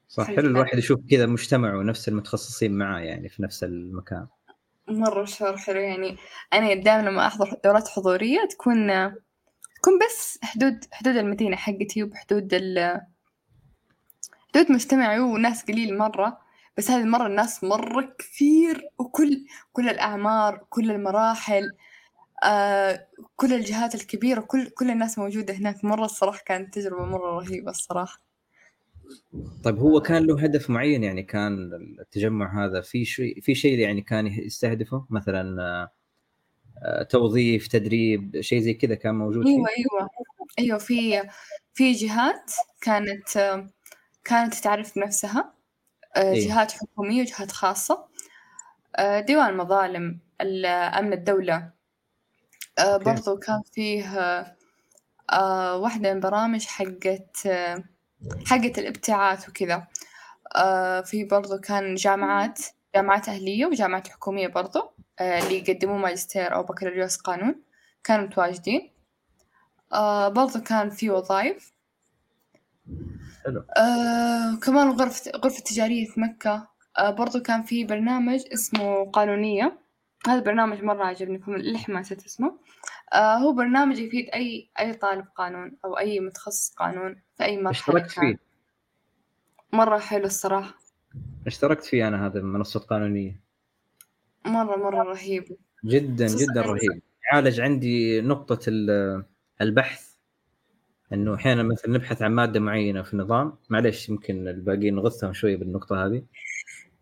صح 0.08 0.28
حلو. 0.28 0.40
الواحد 0.40 0.78
يشوف 0.78 1.00
كذا 1.12 1.26
مجتمع 1.26 1.76
ونفس 1.76 2.08
المتخصصين 2.08 2.78
معاه 2.78 3.00
يعني 3.00 3.30
في 3.30 3.44
نفس 3.44 3.64
المكان. 3.64 4.28
مرة 4.88 5.26
شعور 5.26 5.58
حلو 5.58 5.80
يعني. 5.80 6.18
أنا 6.54 6.74
دائما 6.74 7.10
لما 7.10 7.28
أحضر 7.28 7.60
دورات 7.64 7.88
حضورية 7.88 8.48
تكون 8.50 8.88
تكون 9.76 10.00
بس 10.06 10.40
حدود 10.44 10.86
حدود 10.92 11.16
المدينة 11.18 11.56
حقتي 11.56 12.04
وبحدود 12.04 12.54
ال 12.54 13.02
حدود 14.50 14.72
مجتمعي 14.72 15.20
وناس 15.20 15.64
قليل 15.64 15.98
مرة. 15.98 16.40
بس 16.78 16.92
هذه 16.92 17.02
المرة 17.02 17.28
الناس 17.28 17.64
مرة 17.64 18.16
كثير 18.20 18.90
وكل 18.98 19.46
كل 19.74 19.90
الأعمار 19.90 20.66
كل 20.70 20.92
المراحل. 20.92 21.72
آه 22.44 23.08
كل 23.36 23.54
الجهات 23.54 23.96
الكبيرة 23.96 24.42
كل 24.42 24.70
كل 24.70 24.90
الناس 24.92 25.20
موجودة 25.20 25.54
هناك. 25.54 25.86
مرة 25.86 26.06
الصراحة 26.06 26.40
كانت 26.46 26.74
تجربة 26.74 27.06
مرة 27.06 27.40
رهيبة 27.40 27.72
الصراحة. 27.72 28.22
طيب 29.64 29.78
هو 29.78 30.02
كان 30.02 30.24
له 30.26 30.44
هدف 30.44 30.70
معين؟ 30.70 31.04
يعني 31.04 31.24
كان 31.24 31.72
التجمع 32.00 32.66
هذا 32.66 32.82
في 32.82 33.06
شيء 33.06 33.42
في 33.42 33.56
شيء 33.56 33.80
يعني 33.80 34.02
كان 34.02 34.28
يستهدفه؟ 34.28 35.06
مثلا 35.10 35.62
آه، 35.64 35.92
آه، 36.84 37.04
توظيف 37.04 37.68
تدريب 37.68 38.42
شيء 38.42 38.60
زي 38.60 38.74
كذا 38.74 38.96
كان 38.96 39.16
موجود 39.16 39.44
فيه؟ 39.44 39.52
أيوه 39.52 39.68
أيوه. 39.78 40.10
أيوه 40.60 40.78
في 40.78 41.30
في 41.74 41.92
جهات 41.92 42.52
كانت 42.82 43.60
كانت 44.24 44.56
تعرف 44.56 44.96
بنفسها 44.96 45.54
آه، 46.16 46.32
إيه. 46.32 46.48
جهات 46.48 46.72
حكومية 46.72 47.22
وجهات 47.22 47.52
خاصة. 47.52 48.06
آه، 48.96 49.20
ديوان 49.20 49.50
المظالم 49.50 50.20
ال- 50.42 50.66
أمن 50.66 51.14
آه،. 52.80 52.98
برضو 52.98 53.38
كان 53.38 53.62
فيه 53.74 54.06
آه، 55.32 55.78
واحدة 55.78 56.14
من 56.14 56.20
برامج 56.20 56.66
حقت 56.66 57.48
حقت 58.46 58.80
الابتعاث 58.80 59.50
وكذا. 59.50 59.88
آه، 60.56 61.02
في 61.02 61.24
برضو 61.24 61.58
كان 61.58 61.96
جامعات 61.96 62.60
جامعات 62.96 63.30
أهلية 63.30 63.66
وجامعات 63.66 64.08
حكومية 64.08 64.48
برضو 64.48 64.92
اللي 65.22 65.58
يقدموا 65.58 65.98
ماجستير 65.98 66.56
أو 66.56 66.64
بكالوريوس 66.64 67.18
قانون 67.18 67.56
كانوا 68.04 68.26
متواجدين. 68.26 68.92
برضو 70.28 70.60
كان 70.66 70.90
في 70.90 71.10
وظائف. 71.10 71.74
حلو. 73.46 73.64
كمان 74.64 74.90
غرفة 74.90 75.32
غرفة 75.32 75.60
تجارية 75.64 76.06
في 76.06 76.20
مكة. 76.20 76.68
برضو 77.00 77.40
كان 77.40 77.64
في 77.64 77.84
برنامج 77.84 78.44
اسمه 78.54 79.12
قانونية. 79.12 79.78
هذا 80.28 80.40
برنامج 80.40 80.84
مرة 80.84 81.06
عجبني 81.06 81.42
للحين 81.48 81.96
ما 81.96 82.02
نسيت 82.02 82.26
اسمه. 82.26 82.58
هو 83.16 83.54
برنامج 83.54 84.00
يفيد 84.00 84.30
أي 84.34 84.70
أي 84.80 84.94
طالب 84.94 85.26
قانون 85.36 85.78
أو 85.86 85.98
أي 85.98 86.20
متخصص 86.20 86.74
قانون 86.76 87.22
في 87.38 87.44
أي 87.44 87.58
مرحلة 87.62 87.72
اشتركت 88.02 88.12
فيه. 88.20 88.40
مرة 89.74 89.98
حلو 90.00 90.26
الصراحة. 90.26 90.74
اشتركت 91.48 91.84
فيه 91.84 92.08
أنا 92.08 92.26
هذا 92.28 92.42
منصه 92.42 92.80
قانونيه 92.80 93.42
مرة 94.46 94.76
مرة 94.76 95.04
رهيب. 95.04 95.58
جدا 95.86 96.28
جدا 96.28 96.62
رهيب. 96.62 97.02
يعالج 97.32 97.62
عندي 97.62 98.22
نقطة 98.22 98.60
ال- 98.68 99.24
البحث. 99.62 100.10
إنه 101.14 101.36
أحيانا 101.36 101.64
مثلا 101.64 101.92
نبحث 101.92 102.22
عن 102.22 102.32
مادة 102.32 102.60
معينة 102.60 103.02
في 103.02 103.14
النظام. 103.14 103.58
معلش 103.70 104.10
يمكن 104.10 104.48
الباقيين 104.48 104.96
نغثهم 104.96 105.34
شوية 105.34 105.58
بالنقطة 105.58 106.06
هذه. 106.06 106.24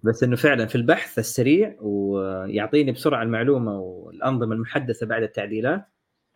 بس 0.03 0.23
إنه 0.23 0.35
فعلا 0.35 0.65
في 0.65 0.75
البحث 0.75 1.19
السريع 1.19 1.75
ويعطيني 1.79 2.91
بسرعة 2.91 3.23
المعلومة 3.23 3.79
والأنظمة 3.79 4.53
المحدثة 4.55 5.05
بعد 5.05 5.23
التعديلات 5.23 5.87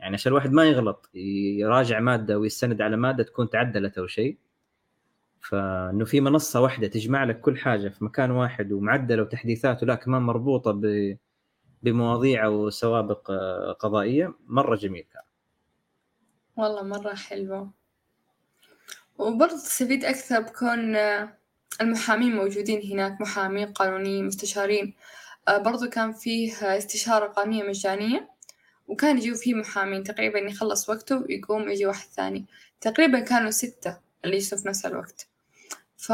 يعني 0.02 0.14
عشان 0.14 0.30
الواحد 0.30 0.52
ما 0.52 0.66
يغلط 0.66 1.10
يراجع 1.14 2.00
مادة 2.00 2.40
ويستند 2.40 2.82
على 2.82 2.98
مادة 2.98 3.24
تكون 3.24 3.50
تعدلت 3.50 3.98
أو 3.98 4.08
شيء. 4.08 4.38
فإنه 5.42 6.06
في 6.06 6.22
منصة 6.22 6.62
واحدة 6.62 6.88
تجمع 6.88 7.24
لك 7.24 7.42
كل 7.42 7.58
حاجة 7.58 7.90
في 7.90 8.04
مكان 8.04 8.32
واحد 8.32 8.72
ومعدلة 8.72 9.22
وتحديثات 9.22 9.84
ولا 9.84 9.96
كمان 9.96 10.22
مربوطة 10.22 10.72
ب 10.72 11.18
بمواضيع 11.84 12.48
وسوابق 12.48 13.32
آه، 13.32 13.72
قضائية 13.72 14.34
مرة 14.48 14.76
جميل 14.76 15.06
كان. 15.14 15.24
والله 16.56 16.84
مرة 16.84 17.14
حلوة. 17.14 17.72
وبرضه 19.18 19.54
تستفيد 19.56 20.06
أكثر 20.06 20.40
بكون 20.40 20.96
آه، 20.96 21.38
المحامين 21.82 22.36
موجودين 22.36 22.92
هناك 22.92 23.22
محامين 23.22 23.74
قانونيين 23.74 24.26
مستشارين. 24.26 24.94
آه، 25.48 25.58
برضه 25.58 25.90
كان 25.90 26.12
فيه 26.12 26.54
استشارة 26.54 27.28
قانونية 27.28 27.64
مجانية. 27.64 28.30
وكان 28.92 29.18
يجوا 29.18 29.38
فيه 29.38 29.54
محامين. 29.54 30.04
تقريبا 30.04 30.40
يخلص 30.40 30.90
وقته 30.90 31.18
ويقوم 31.18 31.70
يجي 31.70 31.86
واحد 31.86 32.08
ثاني. 32.08 32.46
تقريبا 32.82 33.20
كانوا 33.20 33.52
ستة 33.52 33.98
اللي 34.26 34.36
يجلسوا 34.36 34.58
في 34.58 34.68
نفس 34.68 34.86
الوقت. 34.86 35.28
ف 35.98 36.14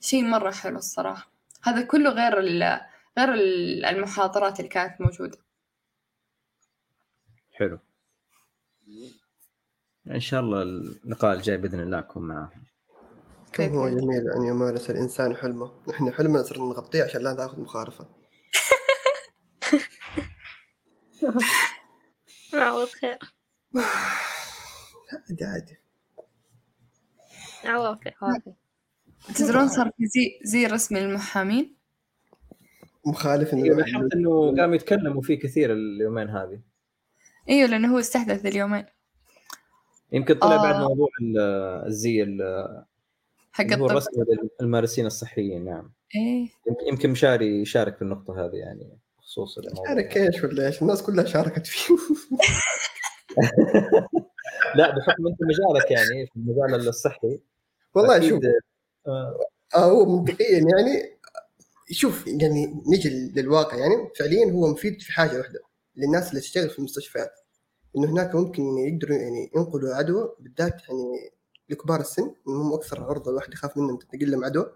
شيء 0.00 0.24
مرة 0.24 0.50
حلو 0.50 0.78
الصراحة. 0.78 1.30
هذا 1.62 1.82
كله 1.82 2.10
غير 2.10 2.38
ال 2.38 2.80
غير 3.18 3.34
ال- 3.34 3.84
المحاضرات 3.84 4.58
اللي 4.60 4.68
كانت 4.68 5.00
موجودة. 5.00 5.38
حلو. 7.52 7.78
إن 10.10 10.20
شاء 10.20 10.40
الله 10.40 10.62
اللقاء 10.62 11.36
الجاي 11.36 11.56
بإذن 11.56 11.80
الله 11.80 11.98
أكون 11.98 12.22
معاهم. 12.28 12.64
كم 13.52 13.64
هو 13.64 13.84
بإذن. 13.84 14.00
جميل 14.00 14.30
أن 14.36 14.44
يمارس 14.44 14.90
الإنسان 14.90 15.36
حلمه؟ 15.36 15.72
نحن 15.88 16.12
حلمنا 16.12 16.42
صرنا 16.42 16.64
نغطيه 16.64 17.04
عشان 17.04 17.20
لا 17.22 17.32
ناخذ 17.32 17.60
مخالفة. 17.60 18.06
عوض 22.54 22.88
خير 22.88 23.18
عادي 25.30 25.44
عادي 25.44 25.78
عوافي 27.64 28.12
عوافي 28.22 28.52
تدرون 29.34 29.68
صار 29.68 29.90
في 29.96 30.06
زي 30.06 30.38
زي 30.42 30.66
رسمي 30.66 31.00
للمحامين 31.00 31.76
مخالف 33.06 33.52
إنه 33.54 33.74
لاحظت 33.76 34.14
إنه 34.14 34.56
قاموا 34.56 34.74
يتكلموا 34.74 35.22
فيه 35.22 35.38
كثير 35.38 35.72
اليومين 35.72 36.28
هذه. 36.28 36.60
أيوه 37.48 37.68
لأنه 37.68 37.94
هو 37.94 37.98
استحدث 37.98 38.46
اليومين. 38.46 38.84
يمكن 40.12 40.34
طلع 40.34 40.54
آه. 40.54 40.62
بعد 40.62 40.80
موضوع 40.80 41.08
ال- 41.22 41.38
الزي 41.86 42.22
ال- 42.22 42.84
حق 43.52 43.64
الطب. 43.64 43.84
الرسمي 43.84 44.24
للممارسين 44.60 45.06
الصحيين 45.06 45.64
نعم. 45.64 45.92
إيه. 46.16 46.48
يمكن- 46.68 46.86
يمكن 46.88 47.10
مشاري 47.10 47.60
يشارك 47.62 47.96
في 47.96 48.02
النقطة 48.02 48.44
هذه 48.46 48.56
يعني. 48.56 48.98
بخصوص 49.34 49.58
الموضوع 49.58 49.86
شارك 49.86 50.16
إيش 50.16 50.44
ولا 50.44 50.66
إيش؟ 50.66 50.82
الناس 50.82 51.02
كلها 51.02 51.24
شاركت 51.24 51.66
فيه. 51.66 51.96
لا 54.76 54.96
بحكم 54.96 55.26
أنت 55.26 55.38
مجالك 55.42 55.90
يعني 55.90 56.26
في 56.26 56.36
المجال 56.36 56.88
الصحي 56.88 57.40
والله 57.94 58.28
شوف 58.28 58.40
آه، 59.06 59.38
آه 59.74 59.84
هو 59.84 60.04
منطقيا 60.04 60.58
يعني 60.58 61.18
شوف 61.90 62.26
يعني 62.26 62.82
نجي 62.86 63.32
للواقع 63.36 63.76
يعني 63.76 64.10
فعليا 64.18 64.52
هو 64.52 64.66
مفيد 64.72 65.02
في 65.02 65.12
حاجة 65.12 65.38
واحدة 65.38 65.60
للناس 65.96 66.30
اللي 66.30 66.40
تشتغل 66.40 66.70
في 66.70 66.78
المستشفيات. 66.78 67.32
إنه 67.96 68.12
هناك 68.12 68.34
ممكن 68.34 68.62
يقدروا 68.62 69.16
يعني 69.16 69.50
ينقلوا 69.56 69.94
عدوى 69.94 70.36
بالذات 70.40 70.82
يعني 70.88 71.30
لكبار 71.68 72.00
السن 72.00 72.34
إنهم 72.48 72.72
أكثر 72.72 73.00
عرضة 73.00 73.30
الواحد 73.30 73.52
يخاف 73.52 73.76
منهم 73.76 73.96
تنتقل 73.98 74.30
لهم 74.30 74.44
عدوى. 74.44 74.72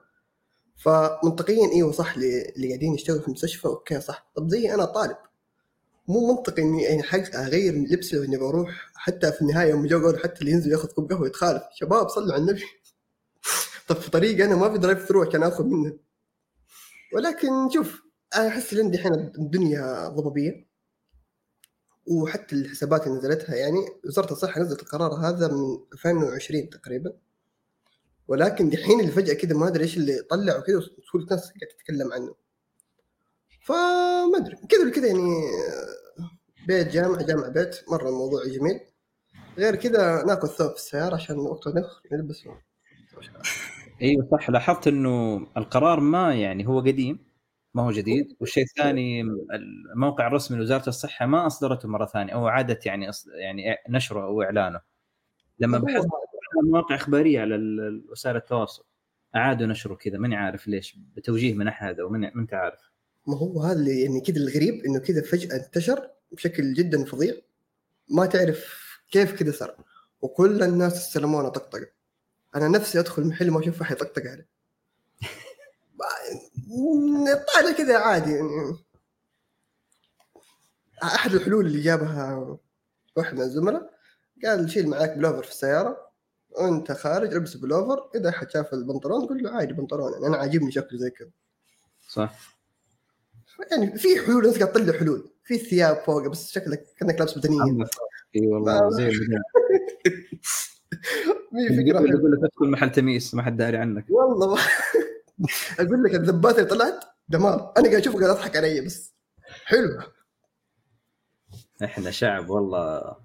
فمنطقيا 0.78 1.73
أيوه 1.73 1.92
صح 1.92 2.14
اللي 2.14 2.68
قاعدين 2.68 2.94
يشتغلوا 2.94 3.20
في 3.20 3.28
المستشفى 3.28 3.68
okay 3.68 4.00
صح. 4.00 4.30
طب 4.37 4.49
زي 4.49 4.75
أنا 4.75 4.85
طالب 4.85 5.16
مو 6.08 6.35
منطقي 6.35 6.62
إني 6.62 6.82
يعني 6.82 7.02
أغير 7.35 7.75
لبسي 7.75 8.16
لو 8.16 8.25
اني 8.25 8.37
بروح 8.37 8.90
حتى 8.94 9.32
في 9.32 9.42
النهاية 9.42 9.70
يوم 9.70 9.87
جو 9.87 10.04
قالوا 10.06 10.18
حتى 10.18 10.40
اللي 10.40 10.52
ينزل 10.52 10.73
ياخذ 10.73 10.88
كوب 10.88 11.12
قهوة 11.12 11.26
يتخالف. 11.26 11.62
شباب 11.75 12.08
صلوا 12.08 12.32
على 12.32 12.42
النبي. 12.42 12.64
طب 13.88 13.97
في 13.97 14.11
طريق 14.11 14.44
أنا 14.44 14.56
ما 14.56 14.73
في 14.73 14.78
drive 14.78 15.04
thru 15.09 15.23
عشان 15.23 15.42
آخذ 15.42 15.64
منه. 15.64 15.99
ولكن 17.14 17.70
شوف 17.70 18.02
أنا 18.37 18.49
أحس 18.49 18.75
إن 18.75 18.94
الحين 18.94 19.12
الدنيا 19.14 20.08
ضبابية. 20.08 20.68
وحتى 22.06 22.54
الحسابات 22.54 23.06
اللي 23.06 23.18
نزلتها 23.18 23.54
يعني 23.54 23.78
وزارة 24.04 24.32
الصحة 24.32 24.61
نزلت 24.61 24.82
القرار 24.82 25.14
هذا 25.14 25.49
من 25.49 25.78
2020 25.92 26.70
تقريبا. 26.70 27.12
ولكن 28.28 28.70
دحين 28.70 29.00
اللي 29.00 29.12
فجأة 29.12 29.35
كذا 29.35 29.56
ما 29.56 29.68
أدري 29.68 29.85
إيش 29.85 29.97
اللي 29.97 30.23
طلع 30.30 30.58
وكذا 30.58 30.76
وكل 30.76 31.23
الناس 31.23 31.40
قاعدة 31.40 31.76
تتكلم 31.78 32.12
عنه. 32.12 32.35
فما 33.62 34.37
أدري 34.37 34.56
كذا 34.68 34.80
ولا 34.80 34.90
كذا 34.90 35.06
يعني 35.06 35.30
بيت 36.66 36.88
جامعة 36.88 37.26
جامعة 37.26 37.49
بيت 37.50 37.85
مرة 37.88 38.08
الموضوع 38.08 38.44
جميل. 38.44 38.80
غير 39.58 39.76
كذا 39.76 40.25
ناكل 40.25 40.49
ثوب 40.49 40.70
في 40.70 40.76
السيارة 40.76 41.14
عشان 41.14 41.38
وقت 41.38 41.68
نلبس. 42.12 42.44
أيوه 44.02 44.28
صح 44.32 44.50
لاحظت 44.50 44.88
إنه 44.88 45.47
القرار 45.56 46.00
ما 46.00 46.35
يعني 46.35 46.66
هو 46.66 46.80
قديم 46.80 47.28
ما 47.75 47.82
هو 47.82 47.90
جديد. 47.90 48.26
والشيء 48.40 48.64
الثاني 48.64 49.25
الموقع 49.94 50.26
الرسمي 50.26 50.58
لوزارة 50.58 50.88
الصحة 50.88 51.26
ما 51.26 51.47
أصدرته 51.47 51.88
مرة 51.88 52.06
ثانية 52.06 52.32
أو 52.32 52.47
عادت 52.47 52.87
يعني. 52.87 53.11
يعني 53.35 53.76
نشره 53.88 54.25
أو 54.25 54.42
إعلانه. 54.42 54.80
لما 55.58 55.78
بحثت 55.78 56.06
مواقع 56.64 56.95
إخبارية 56.95 57.40
على 57.40 57.57
وسائل 58.09 58.37
التواصل. 58.37 58.85
أعادوا 59.37 59.67
نشره 59.67 59.95
كذا 59.95 60.19
ماني 60.19 60.37
عارف 60.37 60.69
ليش. 60.69 60.97
بتوجيه 61.17 61.55
من 61.55 61.69
أحد 61.69 62.00
أو 62.00 62.09
من 62.09 62.25
أنت 62.25 62.55
عارف. 62.55 62.90
ما 63.26 63.37
هو 63.37 63.62
هذا 63.62 63.78
اللي 63.78 64.00
يعني 64.00 64.21
كذا 64.21 64.37
الغريب 64.37 64.85
إنه 64.85 64.99
كذا 64.99 65.23
فجأة 65.23 65.57
انتشر 65.57 66.11
بشكل 66.33 66.75
جدا 66.75 67.05
فظيع. 67.05 67.35
ما 68.09 68.26
تعرف 68.26 68.88
كيف 69.11 69.33
كذا 69.33 69.52
صار. 69.52 69.76
وكل 70.23 70.62
الناس 70.62 70.97
استلمونا 70.97 71.49
طقطقة. 71.49 71.87
أنا 72.57 72.69
نفسي 72.69 73.00
أدخل 73.00 73.26
محل 73.26 73.50
ما 73.50 73.61
أشوف 73.61 73.81
أحد 73.81 73.97
يطقطق 73.97 74.23
عليه. 74.23 74.49
طالع 77.55 77.73
كذا 77.78 77.99
عادي 77.99 78.31
يعني. 78.31 78.78
أحد 81.02 81.35
الحلول 81.35 81.67
اللي 81.67 81.81
جابها 81.81 82.59
واحد 83.17 83.35
من 83.35 83.40
الزملاء 83.40 83.90
قال 84.45 84.71
شيل 84.71 84.88
معاك 84.88 85.17
بلوفر 85.17 85.43
في 85.43 85.50
السيارة. 85.50 86.08
وانت 86.50 86.93
خارج 86.93 87.35
البس 87.35 87.57
بلوفر 87.57 88.11
اذا 88.14 88.28
احد 88.28 88.50
شاف 88.50 88.75
البنطلون 88.75 89.26
قول 89.26 89.43
له 89.43 89.50
عادي 89.50 89.73
بنطلون 89.73 90.12
يعني 90.12 90.26
أنا 90.26 90.37
عاجبني 90.37 90.71
شكله 90.71 90.99
زي 90.99 91.11
كذا. 91.11 91.31
صح. 92.09 92.59
يعني 93.71 93.99
في 93.99 94.21
حلول 94.26 94.45
الناس 94.45 94.59
قاعد 94.59 94.73
تطلع 94.73 94.99
حلول. 94.99 95.31
في 95.45 95.55
الثياب 95.55 95.97
فوق 95.97 96.26
بس 96.26 96.50
شكلك 96.50 96.85
كأنك 96.97 97.19
لابس 97.19 97.38
بدنية. 97.38 97.87
إي 98.37 98.47
والله 98.47 98.90
زي 98.90 99.11
مي 101.52 101.69
فكرة 101.78 102.00
يقول 102.00 102.33
لك 102.33 102.50
تدخل 102.50 102.71
محل 102.71 102.93
تميس 102.93 103.35
ما 103.35 103.43
حد 103.43 103.57
داري 103.57 103.76
عنك. 103.76 104.05
والله 104.11 104.61
أقول 105.81 106.02
لك 106.02 106.14
الذبات 106.14 106.59
اللي 106.59 106.69
طلعت 106.69 107.05
دمار 107.28 107.73
أنا 107.76 107.88
قاعد 107.88 108.00
أشوفه 108.00 108.19
قاعد 108.19 108.31
اضحك 108.31 108.57
علي 108.57 108.81
بس 108.81 109.14
حلو. 109.64 110.00
إحنا 111.85 112.11
شعب 112.11 112.50
والله. 112.50 113.17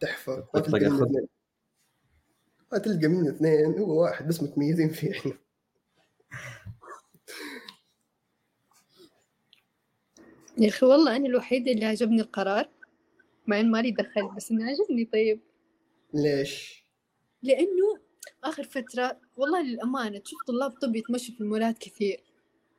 تحفة. 0.00 0.44
ما 2.72 2.78
تلقى 2.78 3.08
منه 3.08 3.30
اثنين 3.30 3.78
هو 3.78 4.02
واحد 4.02 4.28
بس 4.28 4.42
متميزين 4.42 4.88
فيه. 4.88 5.10
إحنا 5.10 5.32
يا 10.58 10.68
أخي 10.68 10.86
والله 10.86 11.16
أنا 11.16 11.26
الوحيده 11.26 11.72
اللي 11.72 11.84
عجبني 11.84 12.20
القرار 12.20 12.68
مع 13.46 13.60
ان 13.60 13.70
مالي 13.70 13.90
دخل 13.90 14.28
بس 14.36 14.50
إنه 14.50 14.64
عجبني 14.70 15.04
طيب. 15.04 15.40
ليش؟ 16.14 16.84
لأنه 17.42 17.98
آخر 18.44 18.62
فترة 18.62 19.20
والله 19.36 19.62
للأمانة 19.62 20.18
تشوف 20.18 20.42
طلاب 20.46 20.70
طب 20.70 20.96
يتمشوا 20.96 21.34
في 21.34 21.40
المولات 21.40 21.78
كثير. 21.78 22.20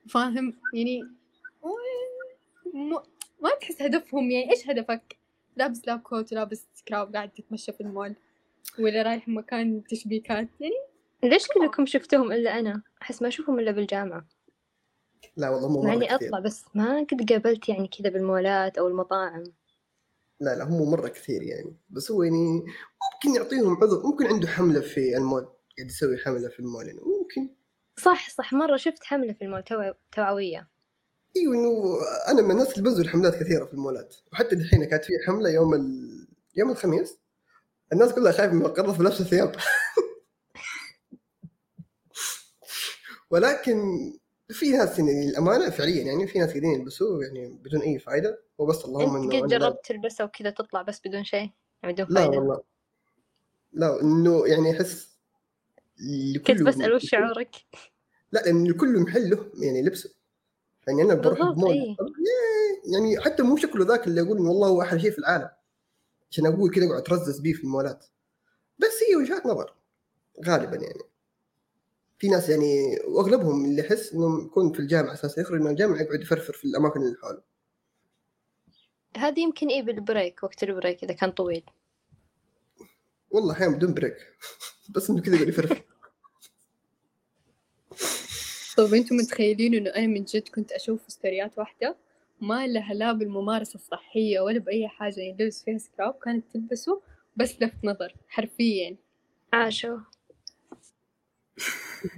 فاهم؟ 0.09 0.53
يعني 0.73 1.01
ما 3.41 3.49
تحس 3.61 3.81
هدفهم 3.81 4.31
يعني 4.31 4.51
إيش 4.51 4.69
هدفك؟ 4.69 5.17
لابس 5.57 5.87
لاب 5.87 5.99
كوت 5.99 6.33
ولابس 6.33 6.65
سكراب 6.73 7.15
قاعد 7.15 7.29
تتمشى 7.29 7.71
في 7.71 7.81
المول. 7.81 8.15
ولا 8.79 9.01
رايح 9.01 9.27
مكان 9.27 9.83
تشبيكات 9.83 10.47
يعني؟ 10.59 10.75
ليش 11.23 11.47
كلكم 11.47 11.85
شفتهم 11.85 12.31
إلا 12.31 12.59
أنا؟ 12.59 12.81
أحس 13.01 13.21
ما 13.21 13.27
أشوفهم 13.27 13.59
إلا 13.59 13.71
بالجامعة. 13.71 14.27
لا 15.37 15.49
والله 15.49 15.69
مو 15.69 15.81
مع 15.81 15.93
إني 15.93 16.15
أطلع 16.15 16.39
بس 16.39 16.65
ما 16.73 16.99
قد 16.99 17.31
قابلت 17.31 17.69
يعني 17.69 17.87
كذا 17.87 18.09
بالمولات 18.09 18.77
أو 18.77 18.87
المطاعم. 18.87 19.43
لا 20.39 20.55
لا 20.55 20.63
هم 20.63 20.91
مرة 20.91 21.07
كثير 21.07 21.43
يعني. 21.43 21.75
بس 21.89 22.11
هو 22.11 22.23
يعني 22.23 22.63
ممكن 23.13 23.35
يعطيهم 23.35 23.83
عذر 23.83 24.03
ممكن 24.03 24.25
عنده 24.25 24.47
حملة 24.47 24.81
في 24.81 25.17
المول 25.17 25.41
قاعد 25.77 25.89
يسوي 25.89 26.17
حملة 26.17 26.49
في 26.49 26.59
المول 26.59 26.87
يعني 26.87 26.99
ممكن. 26.99 27.55
صح 27.97 28.29
صح 28.29 28.53
مرة 28.53 28.77
شفت 28.77 29.03
حملة 29.03 29.33
في 29.33 29.45
المول 29.45 29.63
توعوية. 30.11 30.67
إيوه 31.35 31.55
إنه 31.55 31.97
أنا 32.27 32.41
من 32.41 32.51
الناس 32.51 32.77
اللي 32.77 32.89
بنزل 32.89 33.09
حملات 33.09 33.35
كثيرة 33.35 33.65
في 33.65 33.73
المولات. 33.73 34.15
وحتى 34.31 34.55
الحين 34.55 34.85
كانت 34.85 35.05
في 35.05 35.13
حملة 35.27 35.49
يوم 35.49 35.73
ال... 35.73 36.09
يوم 36.55 36.71
الخميس. 36.71 37.19
الناس 37.93 38.13
كلها 38.13 38.31
خايفة 38.31 38.53
من 38.53 38.65
القرف 38.65 38.99
بنفس 38.99 39.21
الثياب. 39.21 39.55
ولكن 43.31 43.79
في 44.49 44.71
ناس 44.71 44.99
يعني 44.99 45.29
الامانه 45.29 45.69
فعليا 45.69 46.03
يعني 46.03 46.27
في 46.27 46.39
ناس 46.39 46.49
قاعدين 46.49 46.71
يلبسوه 46.71 47.23
يعني 47.23 47.59
بدون 47.63 47.81
أي 47.81 47.99
فائده 47.99 48.41
وبس 48.57 48.85
اللهم 48.85 49.15
أنت 49.15 49.33
قد 49.33 49.47
جربت 49.47 49.79
تلبسه 49.85 50.25
وكذا 50.25 50.49
تطلع 50.49 50.81
بس 50.81 51.01
بدون 51.05 51.23
شيء؟ 51.23 51.49
يعني 51.83 51.93
بدون 51.93 52.05
فائده 52.05 52.31
لا 52.31 52.37
والله. 52.37 52.61
لا 53.73 54.01
إنه 54.01 54.47
يعني 54.47 54.71
أحس 54.71 55.09
كنت 56.47 56.61
بسأل 56.61 56.93
وش 56.93 57.09
شعورك؟ 57.09 57.55
لا 58.31 58.39
لأن 58.39 58.67
لكل 58.67 58.99
محل 58.99 59.29
له 59.29 59.51
يعني 59.57 59.81
لبسه. 59.81 60.09
يعني 60.87 61.01
أنا 61.01 61.13
بروح 61.13 61.39
مول 61.39 61.73
إيه. 61.73 61.95
يعني 62.93 63.19
حتى 63.19 63.43
مو 63.43 63.57
شكله 63.57 63.85
ذاك 63.85 64.07
اللي 64.07 64.21
أقول 64.21 64.39
والله 64.39 64.67
هو 64.67 64.81
أحلى 64.81 64.99
شيء 64.99 65.11
في 65.11 65.19
العالم. 65.19 65.49
عشان 66.31 66.45
أقول 66.45 66.71
كذا 66.71 66.85
اقعد 66.85 67.01
أترزز 67.01 67.39
بيه 67.39 67.53
في 67.53 67.63
المولات. 67.63 68.05
بس 68.79 69.03
هي 69.09 69.15
وجهات 69.15 69.45
نظر 69.45 69.73
غالبا 70.45 70.75
يعني. 70.75 71.03
في 72.17 72.27
ناس 72.27 72.49
يعني 72.49 72.99
واغلبهم 73.07 73.65
اللي 73.65 73.81
يحس 73.81 74.13
انه 74.13 74.45
يكون 74.45 74.73
في 74.73 74.79
الجامعة 74.79 75.13
أساسا 75.13 75.41
يخرج 75.41 75.61
من 75.61 75.71
الجامعة 75.71 76.01
يقعد 76.01 76.21
يفرفر 76.21 76.53
في 76.53 76.65
الأماكن 76.65 77.01
اللي 77.01 77.15
حوله. 77.21 77.41
هذه 79.17 79.39
يمكن 79.39 79.67
إيه 79.67 79.81
بال 79.81 79.99
break 79.99 80.43
وقت 80.43 80.63
ال 80.63 80.70
break 80.70 81.03
إذا 81.03 81.13
كان 81.13 81.31
طويل. 81.31 81.63
والله 83.31 83.53
أحيانا 83.53 83.75
بدون 83.75 83.93
break. 83.93 84.15
بس 84.95 85.09
إنه 85.09 85.21
كذا 85.21 85.35
يقعد 85.35 85.47
يفرفر. 85.47 85.83
طيب 88.77 88.93
أنتم 88.93 89.15
متخيلين 89.15 89.75
إنه 89.75 89.89
أنا 89.89 90.07
من 90.07 90.23
جد 90.23 90.47
كنت 90.47 90.71
أشوف 90.71 91.01
ستوريات 91.07 91.57
واحدة؟ 91.57 91.95
ما 92.41 92.67
لها 92.67 92.93
لا 92.93 93.11
بالممارسة 93.11 93.75
الصحية 93.75 94.39
ولا 94.39 94.59
بأي 94.59 94.87
حاجة 94.87 95.19
يلبس 95.19 95.63
فيها 95.63 95.77
scrub 95.77 96.13
كانت 96.23 96.45
تلبسه 96.53 97.01
بس 97.35 97.61
لفت 97.61 97.85
نظر 97.85 98.15
حرفيا. 98.27 98.97
عاشوا 99.53 99.97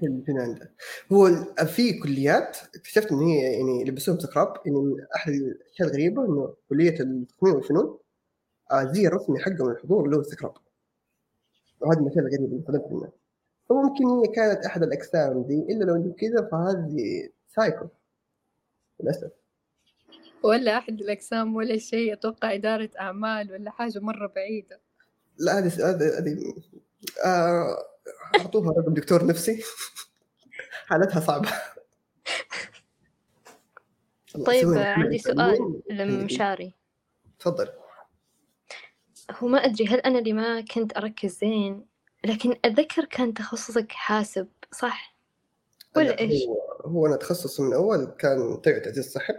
الجنان 0.03 0.67
هو 1.11 1.27
في 1.65 1.99
كليات 1.99 2.57
اكتشفت 2.75 3.11
إن 3.11 3.19
هي 3.19 3.41
يعني 3.53 3.81
يلبسوهم 3.81 4.19
scrub 4.19 4.53
يعني 4.65 4.77
من 4.77 5.05
أحد 5.15 5.31
الأشياء 5.33 5.87
الغريبة 5.87 6.25
إنه 6.25 6.55
كلية 6.69 6.99
التصميم 6.99 7.55
والفنون 7.55 7.97
الزي 8.73 9.07
الرسمي 9.07 9.39
حقهم 9.39 9.69
الحضور 9.71 10.07
له 10.07 10.23
scrub 10.23 10.53
وهذه 11.81 11.99
من 11.99 12.07
الأشياء 12.07 12.25
الغريبة 12.25 12.45
اللي 12.45 12.63
طلبت 12.67 12.91
منها 12.91 13.11
فممكن 13.69 14.05
هي 14.07 14.27
كانت 14.35 14.65
أحد 14.65 14.83
الأقسام 14.83 15.43
دي 15.43 15.59
إلا 15.73 15.83
لو 15.83 15.95
انه 15.95 16.13
كذا 16.19 16.49
فهذه 16.51 17.29
سايكو 17.47 17.87
للأسف. 18.99 19.40
ولا 20.43 20.77
أحد 20.77 21.01
الأقسام 21.01 21.55
ولا 21.55 21.77
شيء 21.77 22.13
أتوقع 22.13 22.53
إدارة 22.53 22.89
أعمال 22.99 23.51
ولا 23.51 23.71
حاجة 23.71 23.99
مرة 23.99 24.27
بعيدة. 24.27 24.79
لا 25.37 25.59
هذه 25.59 25.89
هذه 26.19 26.53
آه 27.25 27.77
أعطوها 28.39 28.71
رقم 28.71 28.93
دكتور 28.93 29.25
نفسي. 29.25 29.63
حالتها 30.85 31.19
صعبة. 31.19 31.49
طيب 34.45 34.67
عندي 34.77 35.17
سؤال 35.17 35.81
لمشاري 35.89 36.73
تفضل. 37.39 37.69
هو 39.31 39.47
ما 39.47 39.57
أدري 39.57 39.87
هل 39.87 39.99
أنا 39.99 40.19
اللي 40.19 40.33
ما 40.33 40.61
كنت 40.61 40.97
أركز 40.97 41.37
زين 41.37 41.85
لكن 42.25 42.55
أتذكر 42.65 43.05
كان 43.05 43.33
تخصصك 43.33 43.91
حاسب 43.91 44.47
صح؟ 44.71 45.15
ولا 45.95 46.19
إيش؟ 46.19 46.43
هو, 46.43 46.55
هو 46.85 47.07
أنا 47.07 47.15
تخصصي 47.15 47.61
من 47.63 47.73
أول 47.73 48.05
كان 48.05 48.61
توعية 48.61 48.79
تعزيز 48.79 49.05
الصحة 49.05 49.33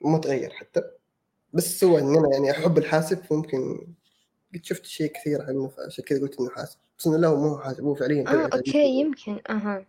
ما 0.00 0.18
تغير 0.18 0.50
حتى. 0.50 0.82
بس 1.52 1.84
هو 1.84 1.98
إن 1.98 2.16
أنا 2.16 2.28
يعني 2.32 2.50
أحب 2.50 2.78
الحاسب 2.78 3.24
فممكن 3.24 3.86
قد 4.54 4.64
شفت 4.64 4.84
شيء 4.84 5.12
كثير 5.12 5.42
عنه 5.42 5.68
فعشان 5.68 6.04
كذا 6.04 6.20
قلت 6.20 6.40
إنه 6.40 6.50
حاسب. 6.50 6.78
بس 6.98 7.06
إنه 7.06 7.16
لا 7.16 7.28
هو 7.28 7.36
مو 7.36 7.58
حاسب 7.58 7.84
هو 7.84 7.94
فعليا 7.94 8.28
آه 8.28 8.48
أوكي 8.56 9.00
يمكن. 9.00 9.40
أها. 9.50 9.86